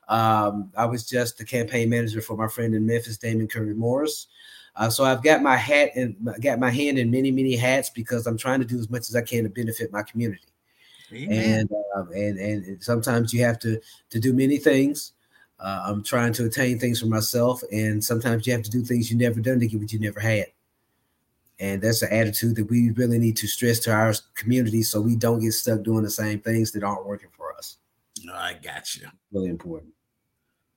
Um, 0.08 0.70
I 0.76 0.86
was 0.86 1.08
just 1.08 1.38
the 1.38 1.44
campaign 1.44 1.88
manager 1.88 2.20
for 2.20 2.36
my 2.36 2.48
friend 2.48 2.74
in 2.74 2.86
Memphis, 2.86 3.16
Damon 3.16 3.48
Curry 3.48 3.74
Morris. 3.74 4.28
Uh, 4.74 4.88
so 4.88 5.04
I've 5.04 5.22
got 5.22 5.42
my 5.42 5.56
hat 5.56 5.90
and 5.94 6.16
got 6.40 6.58
my 6.58 6.70
hand 6.70 6.98
in 6.98 7.10
many, 7.10 7.30
many 7.30 7.56
hats 7.56 7.90
because 7.90 8.26
I'm 8.26 8.38
trying 8.38 8.60
to 8.60 8.66
do 8.66 8.78
as 8.78 8.90
much 8.90 9.08
as 9.08 9.16
I 9.16 9.22
can 9.22 9.44
to 9.44 9.50
benefit 9.50 9.92
my 9.92 10.02
community. 10.02 10.48
Amen. 11.12 11.60
And, 11.60 11.70
uh, 11.94 12.10
and 12.12 12.38
and 12.38 12.82
sometimes 12.82 13.34
you 13.34 13.44
have 13.44 13.58
to 13.60 13.78
to 14.10 14.18
do 14.18 14.32
many 14.32 14.56
things. 14.56 15.12
Uh, 15.62 15.84
I'm 15.86 16.02
trying 16.02 16.32
to 16.34 16.46
attain 16.46 16.78
things 16.78 17.00
for 17.00 17.06
myself, 17.06 17.62
and 17.70 18.02
sometimes 18.02 18.46
you 18.46 18.52
have 18.52 18.64
to 18.64 18.70
do 18.70 18.82
things 18.82 19.12
you 19.12 19.16
never 19.16 19.40
done 19.40 19.60
to 19.60 19.66
get 19.68 19.78
what 19.78 19.92
you 19.92 20.00
never 20.00 20.18
had. 20.18 20.46
And 21.60 21.80
that's 21.80 22.02
an 22.02 22.12
attitude 22.12 22.56
that 22.56 22.68
we 22.68 22.90
really 22.90 23.20
need 23.20 23.36
to 23.36 23.46
stress 23.46 23.78
to 23.80 23.92
our 23.92 24.12
community 24.34 24.82
so 24.82 25.00
we 25.00 25.14
don't 25.14 25.40
get 25.40 25.52
stuck 25.52 25.84
doing 25.84 26.02
the 26.02 26.10
same 26.10 26.40
things 26.40 26.72
that 26.72 26.82
aren't 26.82 27.06
working 27.06 27.28
for 27.36 27.54
us. 27.56 27.76
I 28.34 28.54
got 28.54 28.96
you. 28.96 29.06
Really 29.30 29.50
important. 29.50 29.92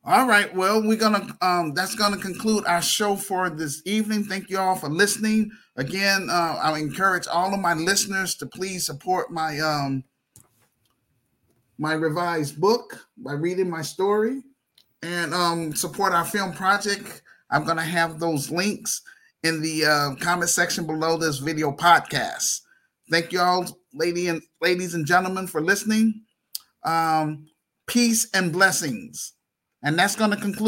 All 0.03 0.27
right. 0.27 0.53
Well, 0.53 0.83
we're 0.83 0.97
gonna 0.97 1.35
um 1.41 1.73
that's 1.73 1.95
gonna 1.95 2.17
conclude 2.17 2.63
our 2.67 2.81
show 2.81 3.15
for 3.15 3.49
this 3.49 3.81
evening. 3.85 4.23
Thank 4.23 4.51
you 4.51 4.59
all 4.59 4.75
for 4.75 4.89
listening. 4.89 5.49
Again, 5.77 6.27
uh, 6.29 6.59
I 6.61 6.77
encourage 6.77 7.25
all 7.25 7.51
of 7.51 7.59
my 7.59 7.73
listeners 7.73 8.35
to 8.35 8.45
please 8.45 8.85
support 8.85 9.31
my 9.31 9.59
um 9.59 10.03
my 11.79 11.93
revised 11.93 12.61
book 12.61 13.07
by 13.17 13.33
reading 13.33 13.67
my 13.67 13.81
story 13.81 14.43
and 15.05 15.33
um, 15.33 15.75
support 15.75 16.13
our 16.13 16.25
film 16.25 16.51
project, 16.53 17.21
I'm 17.51 17.63
going 17.63 17.77
to 17.77 17.83
have 17.83 18.19
those 18.19 18.49
links 18.49 19.01
in 19.43 19.61
the 19.61 19.85
uh, 19.85 20.15
comment 20.15 20.49
section 20.49 20.87
below 20.87 21.17
this 21.17 21.37
video 21.37 21.71
podcast. 21.71 22.61
Thank 23.11 23.31
you 23.31 23.39
all, 23.39 23.67
lady 23.93 24.27
and 24.27 24.41
ladies 24.61 24.95
and 24.95 25.05
gentlemen, 25.05 25.45
for 25.45 25.61
listening. 25.61 26.23
Um, 26.83 27.47
peace 27.87 28.27
and 28.33 28.51
blessings. 28.51 29.33
And 29.83 29.97
that's 29.97 30.15
going 30.15 30.31
to 30.31 30.37
conclude. 30.37 30.63